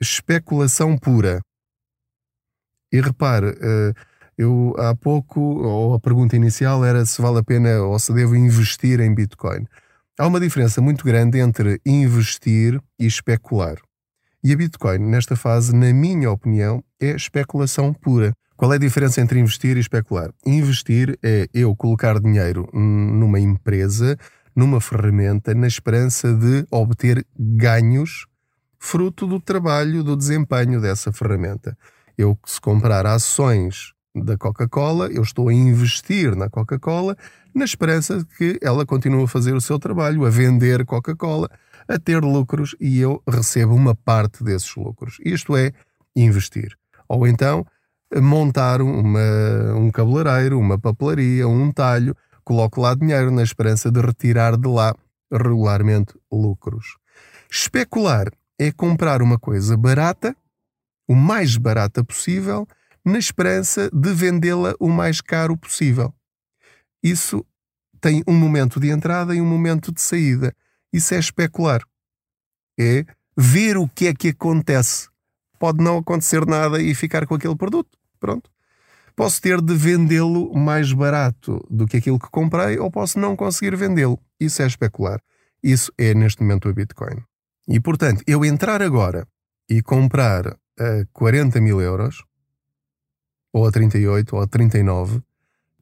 especulação 0.00 0.96
pura. 0.96 1.40
E 2.90 3.00
repare, 3.00 3.50
uh, 3.50 3.94
eu 4.36 4.74
há 4.78 4.94
pouco, 4.96 5.40
ou 5.40 5.94
a 5.94 6.00
pergunta 6.00 6.34
inicial 6.34 6.84
era 6.84 7.04
se 7.04 7.20
vale 7.20 7.38
a 7.38 7.44
pena 7.44 7.82
ou 7.82 7.98
se 7.98 8.12
devo 8.12 8.34
investir 8.34 8.98
em 9.00 9.14
Bitcoin. 9.14 9.66
Há 10.16 10.28
uma 10.28 10.38
diferença 10.38 10.80
muito 10.80 11.04
grande 11.04 11.40
entre 11.40 11.80
investir 11.84 12.80
e 13.00 13.04
especular. 13.04 13.78
E 14.44 14.52
a 14.52 14.56
Bitcoin, 14.56 14.98
nesta 14.98 15.34
fase, 15.34 15.74
na 15.74 15.92
minha 15.92 16.30
opinião, 16.30 16.84
é 17.00 17.16
especulação 17.16 17.92
pura. 17.92 18.32
Qual 18.56 18.72
é 18.72 18.76
a 18.76 18.78
diferença 18.78 19.20
entre 19.20 19.40
investir 19.40 19.76
e 19.76 19.80
especular? 19.80 20.30
Investir 20.46 21.18
é 21.20 21.48
eu 21.52 21.74
colocar 21.74 22.20
dinheiro 22.20 22.70
numa 22.72 23.40
empresa, 23.40 24.16
numa 24.54 24.80
ferramenta, 24.80 25.52
na 25.52 25.66
esperança 25.66 26.32
de 26.32 26.64
obter 26.70 27.26
ganhos 27.36 28.26
fruto 28.78 29.26
do 29.26 29.40
trabalho, 29.40 30.04
do 30.04 30.16
desempenho 30.16 30.80
dessa 30.80 31.10
ferramenta. 31.10 31.76
Eu, 32.16 32.38
se 32.46 32.60
comprar 32.60 33.04
ações 33.04 33.92
da 34.14 34.38
Coca-Cola, 34.38 35.08
eu 35.08 35.22
estou 35.22 35.48
a 35.48 35.52
investir 35.52 36.36
na 36.36 36.48
Coca-Cola 36.48 37.16
na 37.54 37.64
esperança 37.64 38.18
de 38.18 38.24
que 38.24 38.58
ela 38.62 38.86
continue 38.86 39.24
a 39.24 39.28
fazer 39.28 39.54
o 39.54 39.60
seu 39.60 39.78
trabalho, 39.78 40.24
a 40.24 40.30
vender 40.30 40.84
Coca-Cola, 40.84 41.48
a 41.88 41.98
ter 41.98 42.22
lucros 42.22 42.76
e 42.80 43.00
eu 43.00 43.22
recebo 43.28 43.74
uma 43.74 43.94
parte 43.94 44.44
desses 44.44 44.74
lucros. 44.76 45.18
Isto 45.24 45.56
é 45.56 45.72
investir. 46.14 46.76
Ou 47.08 47.26
então 47.26 47.66
montar 48.16 48.80
uma, 48.80 49.74
um 49.74 49.90
cabeleireiro, 49.90 50.58
uma 50.58 50.78
papelaria, 50.78 51.48
um 51.48 51.72
talho, 51.72 52.16
coloco 52.44 52.80
lá 52.80 52.94
dinheiro 52.94 53.30
na 53.30 53.42
esperança 53.42 53.90
de 53.90 54.00
retirar 54.00 54.56
de 54.56 54.68
lá 54.68 54.94
regularmente 55.32 56.14
lucros. 56.30 56.96
Especular 57.50 58.28
é 58.58 58.70
comprar 58.70 59.20
uma 59.20 59.38
coisa 59.38 59.76
barata, 59.76 60.36
o 61.08 61.14
mais 61.14 61.56
barata 61.56 62.04
possível, 62.04 62.66
na 63.04 63.18
esperança 63.18 63.90
de 63.92 64.12
vendê-la 64.14 64.74
o 64.80 64.88
mais 64.88 65.20
caro 65.20 65.56
possível. 65.56 66.14
Isso 67.02 67.44
tem 68.00 68.22
um 68.26 68.34
momento 68.34 68.80
de 68.80 68.88
entrada 68.88 69.34
e 69.34 69.40
um 69.40 69.46
momento 69.46 69.92
de 69.92 70.00
saída. 70.00 70.54
Isso 70.92 71.14
é 71.14 71.18
especular. 71.18 71.82
É 72.78 73.04
ver 73.36 73.76
o 73.76 73.88
que 73.88 74.06
é 74.06 74.14
que 74.14 74.28
acontece. 74.28 75.08
Pode 75.58 75.82
não 75.82 75.98
acontecer 75.98 76.46
nada 76.46 76.80
e 76.80 76.94
ficar 76.94 77.26
com 77.26 77.34
aquele 77.34 77.56
produto. 77.56 77.98
Pronto. 78.18 78.50
Posso 79.16 79.40
ter 79.40 79.60
de 79.60 79.74
vendê-lo 79.74 80.52
mais 80.54 80.92
barato 80.92 81.64
do 81.70 81.86
que 81.86 81.98
aquilo 81.98 82.18
que 82.18 82.28
comprei 82.30 82.78
ou 82.78 82.90
posso 82.90 83.18
não 83.18 83.36
conseguir 83.36 83.76
vendê-lo. 83.76 84.18
Isso 84.40 84.60
é 84.62 84.66
especular. 84.66 85.20
Isso 85.62 85.92
é 85.96 86.14
neste 86.14 86.42
momento 86.42 86.68
o 86.68 86.74
Bitcoin. 86.74 87.22
E 87.68 87.80
portanto, 87.80 88.22
eu 88.26 88.44
entrar 88.44 88.82
agora 88.82 89.26
e 89.68 89.80
comprar 89.80 90.48
a 90.48 91.06
40 91.12 91.60
mil 91.60 91.80
euros, 91.80 92.24
ou 93.54 93.64
a 93.64 93.70
38, 93.70 94.34
ou 94.34 94.42
a 94.42 94.48
39, 94.48 95.22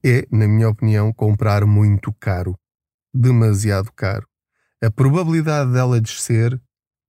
é, 0.04 0.26
na 0.30 0.46
minha 0.46 0.68
opinião, 0.68 1.10
comprar 1.10 1.64
muito 1.64 2.12
caro. 2.20 2.54
Demasiado 3.14 3.90
caro. 3.96 4.28
A 4.84 4.90
probabilidade 4.90 5.72
dela 5.72 5.98
descer 5.98 6.60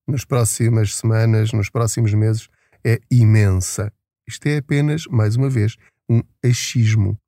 nas 0.08 0.24
próximas 0.24 0.96
semanas, 0.96 1.52
nos 1.52 1.70
próximos 1.70 2.14
meses, 2.14 2.48
é 2.86 3.00
imensa. 3.12 3.92
Isto 4.26 4.48
é 4.48 4.58
apenas, 4.58 5.06
mais 5.08 5.36
uma 5.36 5.50
vez, 5.50 5.76
um 6.10 6.22
achismo. 6.42 7.20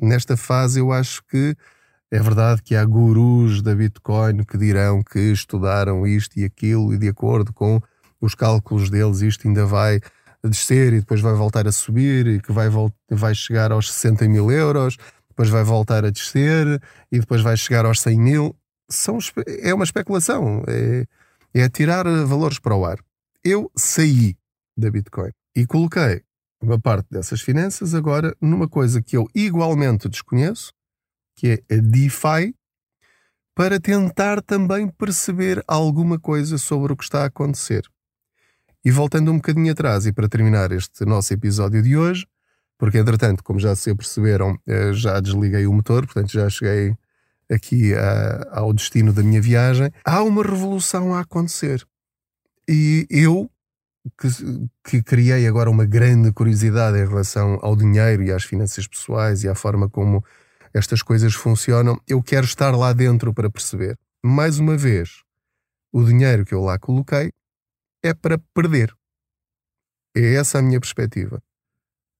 Nesta 0.00 0.36
fase, 0.36 0.78
eu 0.78 0.92
acho 0.92 1.24
que 1.24 1.56
é 2.08 2.20
verdade 2.20 2.62
que 2.62 2.76
há 2.76 2.84
gurus 2.84 3.60
da 3.62 3.74
Bitcoin 3.74 4.44
que 4.44 4.56
dirão 4.56 5.02
que 5.02 5.18
estudaram 5.18 6.06
isto 6.06 6.38
e 6.38 6.44
aquilo 6.44 6.94
e 6.94 6.98
de 6.98 7.08
acordo 7.08 7.52
com 7.52 7.80
os 8.20 8.34
cálculos 8.34 8.88
deles 8.88 9.20
isto 9.20 9.46
ainda 9.46 9.66
vai 9.66 10.00
descer 10.44 10.92
e 10.92 11.00
depois 11.00 11.20
vai 11.20 11.34
voltar 11.34 11.66
a 11.66 11.72
subir 11.72 12.26
e 12.26 12.40
que 12.40 12.52
vai, 12.52 12.68
vai 13.10 13.34
chegar 13.34 13.72
aos 13.72 13.92
60 13.92 14.28
mil 14.28 14.50
euros, 14.50 14.96
depois 15.28 15.48
vai 15.48 15.64
voltar 15.64 16.04
a 16.04 16.10
descer 16.10 16.80
e 17.10 17.18
depois 17.18 17.42
vai 17.42 17.56
chegar 17.56 17.84
aos 17.84 18.00
100 18.00 18.20
mil. 18.20 18.56
São, 18.88 19.18
é 19.62 19.74
uma 19.74 19.84
especulação, 19.84 20.62
é, 20.66 21.04
é 21.54 21.68
tirar 21.68 22.04
valores 22.26 22.58
para 22.58 22.74
o 22.74 22.84
ar. 22.84 22.98
Eu 23.44 23.70
saí 23.76 24.36
da 24.76 24.90
Bitcoin 24.90 25.30
e 25.54 25.66
coloquei 25.66 26.22
uma 26.60 26.78
parte 26.78 27.06
dessas 27.10 27.40
finanças 27.40 27.94
agora 27.94 28.36
numa 28.40 28.68
coisa 28.68 29.02
que 29.02 29.16
eu 29.16 29.28
igualmente 29.34 30.08
desconheço, 30.08 30.72
que 31.36 31.62
é 31.68 31.74
a 31.74 31.80
DeFi, 31.80 32.54
para 33.54 33.80
tentar 33.80 34.40
também 34.42 34.88
perceber 34.88 35.62
alguma 35.66 36.18
coisa 36.18 36.58
sobre 36.58 36.92
o 36.92 36.96
que 36.96 37.04
está 37.04 37.22
a 37.22 37.26
acontecer. 37.26 37.88
E 38.88 38.90
voltando 38.90 39.30
um 39.30 39.36
bocadinho 39.36 39.70
atrás, 39.70 40.06
e 40.06 40.14
para 40.14 40.26
terminar 40.26 40.72
este 40.72 41.04
nosso 41.04 41.30
episódio 41.34 41.82
de 41.82 41.94
hoje, 41.94 42.26
porque 42.78 42.96
entretanto, 42.96 43.44
como 43.44 43.60
já 43.60 43.76
se 43.76 43.94
perceberam, 43.94 44.58
eh, 44.66 44.94
já 44.94 45.20
desliguei 45.20 45.66
o 45.66 45.74
motor, 45.74 46.06
portanto 46.06 46.32
já 46.32 46.48
cheguei 46.48 46.96
aqui 47.50 47.92
a, 47.94 48.48
ao 48.50 48.72
destino 48.72 49.12
da 49.12 49.22
minha 49.22 49.42
viagem, 49.42 49.92
há 50.02 50.22
uma 50.22 50.42
revolução 50.42 51.14
a 51.14 51.20
acontecer. 51.20 51.86
E 52.66 53.06
eu, 53.10 53.50
que, 54.18 54.28
que 54.82 55.02
criei 55.02 55.46
agora 55.46 55.68
uma 55.68 55.84
grande 55.84 56.32
curiosidade 56.32 56.96
em 56.96 57.06
relação 57.06 57.58
ao 57.60 57.76
dinheiro 57.76 58.22
e 58.22 58.32
às 58.32 58.44
finanças 58.44 58.86
pessoais 58.86 59.44
e 59.44 59.50
à 59.50 59.54
forma 59.54 59.90
como 59.90 60.24
estas 60.72 61.02
coisas 61.02 61.34
funcionam, 61.34 62.00
eu 62.08 62.22
quero 62.22 62.46
estar 62.46 62.74
lá 62.74 62.94
dentro 62.94 63.34
para 63.34 63.50
perceber. 63.50 63.98
Mais 64.24 64.58
uma 64.58 64.78
vez, 64.78 65.10
o 65.92 66.02
dinheiro 66.02 66.46
que 66.46 66.54
eu 66.54 66.62
lá 66.62 66.78
coloquei 66.78 67.32
é 68.02 68.14
para 68.14 68.38
perder. 68.54 68.92
É 70.16 70.34
essa 70.34 70.58
a 70.58 70.62
minha 70.62 70.80
perspectiva. 70.80 71.42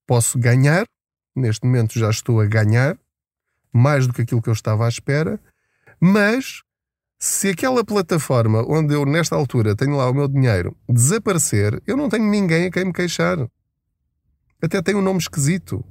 Posso 0.06 0.38
ganhar, 0.38 0.86
neste 1.34 1.64
momento 1.66 1.98
já 1.98 2.10
estou 2.10 2.40
a 2.40 2.46
ganhar, 2.46 2.98
mais 3.72 4.06
do 4.06 4.12
que 4.12 4.22
aquilo 4.22 4.42
que 4.42 4.48
eu 4.48 4.54
estava 4.54 4.86
à 4.86 4.88
espera, 4.88 5.40
mas 6.00 6.62
se 7.18 7.48
aquela 7.48 7.84
plataforma 7.84 8.64
onde 8.68 8.94
eu, 8.94 9.04
nesta 9.04 9.34
altura, 9.34 9.74
tenho 9.74 9.96
lá 9.96 10.08
o 10.08 10.14
meu 10.14 10.28
dinheiro 10.28 10.76
desaparecer, 10.88 11.82
eu 11.86 11.96
não 11.96 12.08
tenho 12.08 12.24
ninguém 12.24 12.66
a 12.66 12.70
quem 12.70 12.84
me 12.84 12.92
queixar. 12.92 13.38
Até 14.62 14.80
tem 14.80 14.94
um 14.94 15.02
nome 15.02 15.18
esquisito. 15.18 15.84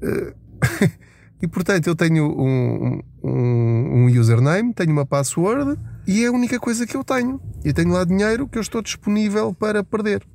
Eh, 0.00 0.34
e 1.42 1.48
portanto, 1.48 1.88
eu 1.88 1.96
tenho 1.96 2.24
um, 2.24 3.00
um, 3.22 4.04
um 4.04 4.04
username, 4.06 4.72
tenho 4.72 4.92
uma 4.92 5.06
password 5.06 5.78
e 6.10 6.24
é 6.24 6.26
a 6.26 6.32
única 6.32 6.58
coisa 6.58 6.84
que 6.84 6.96
eu 6.96 7.04
tenho. 7.04 7.40
E 7.64 7.72
tenho 7.72 7.92
lá 7.92 8.04
dinheiro 8.04 8.48
que 8.48 8.58
eu 8.58 8.62
estou 8.62 8.82
disponível 8.82 9.54
para 9.54 9.84
perder. 9.84 10.26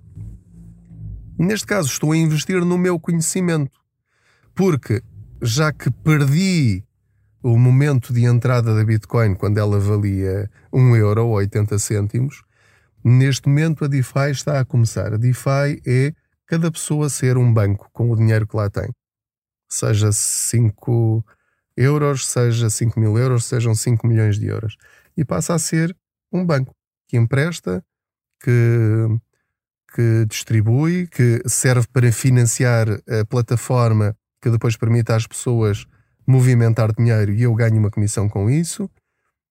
Neste 1.38 1.68
caso, 1.68 1.90
estou 1.90 2.14
a 2.14 2.18
investir 2.18 2.64
no 2.64 2.78
meu 2.78 2.98
conhecimento. 2.98 3.78
Porque 4.56 5.04
já 5.42 5.74
que 5.74 5.92
perdi 5.92 6.82
o 7.44 7.58
momento 7.58 8.14
de 8.14 8.24
entrada 8.24 8.74
da 8.74 8.86
Bitcoin 8.86 9.36
quando 9.36 9.58
ela 9.58 9.78
valia 9.78 10.50
1 10.72 10.96
euro 10.96 11.26
ou 11.26 11.34
80 11.34 11.78
cêntimos, 11.78 12.46
neste 13.04 13.50
momento 13.50 13.84
a 13.84 13.90
DeFi 13.90 14.32
está 14.32 14.62
a 14.62 14.66
começar. 14.66 15.14
A 15.14 15.18
DeFi 15.18 15.82
é 15.86 16.14
cada 16.48 16.72
pessoa 16.72 17.10
ser 17.10 17.38
um 17.38 17.54
banco 17.54 17.90
com 17.92 18.10
o 18.10 18.16
dinheiro 18.16 18.48
que 18.48 18.56
lá 18.56 18.70
tem. 18.70 18.90
Seja 19.70 20.10
5 20.10 21.22
euros, 21.76 22.26
seja 22.26 22.70
5 22.70 22.98
mil 22.98 23.18
euros, 23.18 23.44
sejam 23.44 23.76
5 23.76 24.08
milhões 24.08 24.40
de 24.40 24.46
euros 24.46 24.78
e 25.18 25.24
passa 25.24 25.54
a 25.54 25.60
ser 25.60 25.96
um 26.32 26.46
banco 26.46 26.74
que 27.08 27.18
empresta, 27.18 27.84
que, 28.42 29.08
que 29.94 30.26
distribui, 30.28 31.08
que 31.08 31.42
serve 31.48 31.88
para 31.92 32.12
financiar 32.12 32.88
a 32.90 33.26
plataforma 33.28 34.16
que 34.42 34.50
depois 34.50 34.78
permite 34.78 35.12
às 35.12 35.26
pessoas 35.26 35.86
movimentar 36.28 36.94
dinheiro 36.94 37.32
e 37.32 37.44
eu 37.44 37.54
ganho 37.56 37.78
uma 37.78 37.90
comissão 37.90 38.28
com 38.30 38.50
isso. 38.50 38.90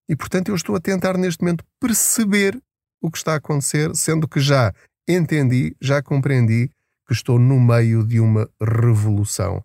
E 0.08 0.14
portanto 0.14 0.48
eu 0.50 0.54
estou 0.54 0.76
a 0.76 0.80
tentar 0.80 1.16
neste 1.16 1.42
momento 1.42 1.64
perceber 1.80 2.60
o 3.00 3.10
que 3.10 3.18
está 3.18 3.32
a 3.32 3.36
acontecer, 3.36 3.94
sendo 3.96 4.28
que 4.28 4.40
já 4.40 4.72
entendi, 5.08 5.74
já 5.80 6.02
compreendi 6.02 6.70
que 7.06 7.12
estou 7.12 7.38
no 7.38 7.60
meio 7.60 8.06
de 8.06 8.20
uma 8.20 8.48
revolução. 8.60 9.64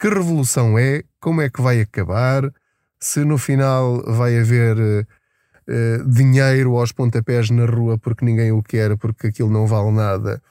Que 0.00 0.08
revolução 0.08 0.78
é? 0.78 1.02
Como 1.20 1.40
é 1.40 1.50
que 1.50 1.60
vai 1.60 1.80
acabar? 1.80 2.52
Se 3.00 3.24
no 3.24 3.38
final 3.38 4.02
vai 4.06 4.38
haver 4.38 4.76
uh, 4.78 6.08
dinheiro 6.08 6.76
aos 6.76 6.92
pontapés 6.92 7.50
na 7.50 7.66
rua 7.66 7.98
porque 7.98 8.24
ninguém 8.24 8.52
o 8.52 8.62
quer, 8.62 8.96
porque 8.96 9.28
aquilo 9.28 9.50
não 9.50 9.66
vale 9.66 9.90
nada, 9.92 10.42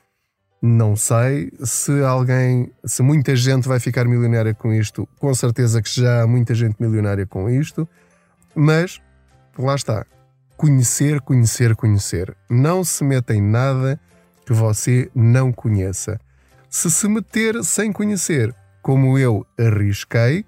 não 0.61 0.95
sei. 0.95 1.51
Se 1.63 2.03
alguém, 2.03 2.71
se 2.85 3.01
muita 3.01 3.35
gente 3.35 3.67
vai 3.67 3.79
ficar 3.79 4.05
milionária 4.05 4.53
com 4.53 4.73
isto, 4.73 5.07
com 5.19 5.33
certeza 5.33 5.81
que 5.81 5.89
já 5.89 6.23
há 6.23 6.27
muita 6.27 6.53
gente 6.55 6.75
milionária 6.79 7.25
com 7.25 7.49
isto, 7.49 7.87
mas 8.55 9.01
lá 9.57 9.75
está. 9.75 10.05
Conhecer, 10.55 11.21
conhecer, 11.21 11.75
conhecer. 11.75 12.35
Não 12.49 12.83
se 12.83 13.03
meta 13.03 13.35
em 13.35 13.41
nada 13.41 13.99
que 14.45 14.53
você 14.53 15.11
não 15.13 15.51
conheça. 15.51 16.19
Se 16.69 16.89
se 16.89 17.07
meter 17.07 17.63
sem 17.63 17.91
conhecer, 17.91 18.53
como 18.81 19.17
eu 19.17 19.45
arrisquei, 19.57 20.45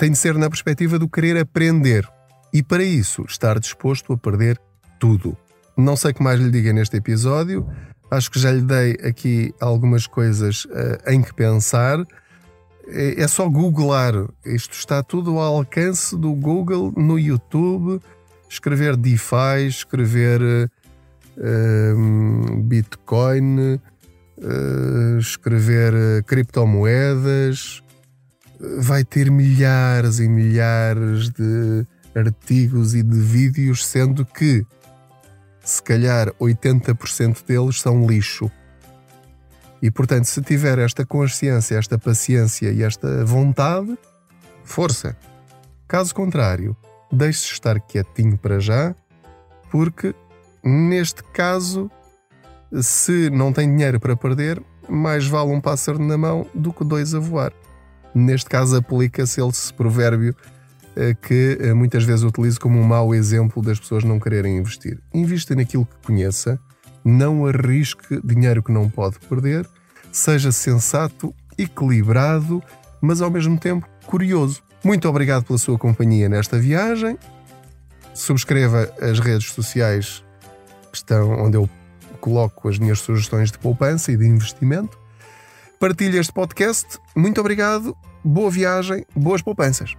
tem 0.00 0.10
de 0.10 0.16
ser 0.16 0.34
na 0.36 0.48
perspectiva 0.48 0.98
do 0.98 1.06
querer 1.06 1.36
aprender 1.36 2.08
e, 2.54 2.62
para 2.62 2.82
isso, 2.82 3.22
estar 3.28 3.60
disposto 3.60 4.14
a 4.14 4.16
perder 4.16 4.58
tudo. 4.98 5.36
Não 5.76 5.94
sei 5.94 6.12
o 6.12 6.14
que 6.14 6.22
mais 6.22 6.40
lhe 6.40 6.50
diga 6.50 6.72
neste 6.72 6.96
episódio, 6.96 7.68
acho 8.10 8.30
que 8.30 8.38
já 8.38 8.50
lhe 8.50 8.62
dei 8.62 8.92
aqui 9.06 9.54
algumas 9.60 10.06
coisas 10.06 10.64
uh, 10.64 11.10
em 11.10 11.20
que 11.20 11.34
pensar. 11.34 12.02
É, 12.88 13.20
é 13.20 13.28
só 13.28 13.46
googlar, 13.46 14.14
isto 14.42 14.72
está 14.72 15.02
tudo 15.02 15.38
ao 15.38 15.56
alcance 15.56 16.16
do 16.16 16.32
Google 16.32 16.94
no 16.96 17.18
YouTube. 17.18 18.00
Escrever 18.48 18.96
DeFi, 18.96 19.66
escrever 19.68 20.40
uh, 21.36 22.56
Bitcoin, 22.62 23.74
uh, 24.38 25.18
escrever 25.18 26.24
criptomoedas, 26.24 27.82
vai 28.78 29.04
ter 29.04 29.30
milhares 29.30 30.18
e 30.18 30.28
milhares 30.28 31.30
de 31.30 31.86
artigos 32.14 32.94
e 32.94 33.02
de 33.02 33.18
vídeos, 33.18 33.86
sendo 33.86 34.24
que 34.24 34.66
se 35.64 35.82
calhar 35.82 36.32
80% 36.34 37.44
deles 37.46 37.80
são 37.80 38.06
lixo. 38.06 38.50
E 39.80 39.90
portanto, 39.90 40.24
se 40.24 40.42
tiver 40.42 40.78
esta 40.78 41.06
consciência, 41.06 41.76
esta 41.76 41.98
paciência 41.98 42.70
e 42.70 42.82
esta 42.82 43.24
vontade, 43.24 43.96
força. 44.62 45.16
Caso 45.88 46.14
contrário, 46.14 46.76
deixe-se 47.10 47.52
estar 47.52 47.80
quietinho 47.80 48.36
para 48.36 48.60
já, 48.60 48.94
porque 49.70 50.14
neste 50.62 51.22
caso, 51.32 51.90
se 52.82 53.30
não 53.30 53.52
tem 53.52 53.70
dinheiro 53.70 53.98
para 53.98 54.16
perder, 54.16 54.62
mais 54.88 55.26
vale 55.26 55.50
um 55.50 55.60
pássaro 55.60 55.98
na 55.98 56.18
mão 56.18 56.46
do 56.54 56.72
que 56.72 56.84
dois 56.84 57.14
a 57.14 57.18
voar. 57.18 57.52
Neste 58.14 58.48
caso, 58.48 58.76
aplica-se 58.76 59.40
esse 59.40 59.72
provérbio 59.72 60.34
eh, 60.96 61.14
que 61.14 61.58
eh, 61.60 61.72
muitas 61.72 62.04
vezes 62.04 62.24
utilizo 62.24 62.60
como 62.60 62.78
um 62.78 62.82
mau 62.82 63.14
exemplo 63.14 63.62
das 63.62 63.78
pessoas 63.78 64.02
não 64.02 64.18
quererem 64.18 64.58
investir. 64.58 64.98
Invista 65.14 65.54
naquilo 65.54 65.86
que 65.86 66.06
conheça, 66.06 66.58
não 67.04 67.46
arrisque 67.46 68.20
dinheiro 68.24 68.62
que 68.62 68.72
não 68.72 68.90
pode 68.90 69.18
perder, 69.20 69.68
seja 70.10 70.50
sensato, 70.50 71.34
equilibrado, 71.56 72.62
mas 73.00 73.22
ao 73.22 73.30
mesmo 73.30 73.58
tempo 73.58 73.88
curioso. 74.06 74.62
Muito 74.84 75.08
obrigado 75.08 75.44
pela 75.44 75.58
sua 75.58 75.78
companhia 75.78 76.28
nesta 76.28 76.58
viagem. 76.58 77.16
Subscreva 78.12 78.92
as 79.00 79.20
redes 79.20 79.50
sociais 79.52 80.24
que 80.90 80.96
estão 80.96 81.30
onde 81.44 81.56
eu 81.56 81.70
coloco 82.20 82.68
as 82.68 82.78
minhas 82.78 82.98
sugestões 82.98 83.50
de 83.50 83.58
poupança 83.58 84.10
e 84.10 84.16
de 84.16 84.26
investimento 84.26 84.99
partilha 85.80 86.20
este 86.20 86.32
podcast. 86.32 86.98
Muito 87.16 87.40
obrigado, 87.40 87.96
boa 88.22 88.50
viagem, 88.50 89.04
boas 89.16 89.40
poupanças. 89.40 89.96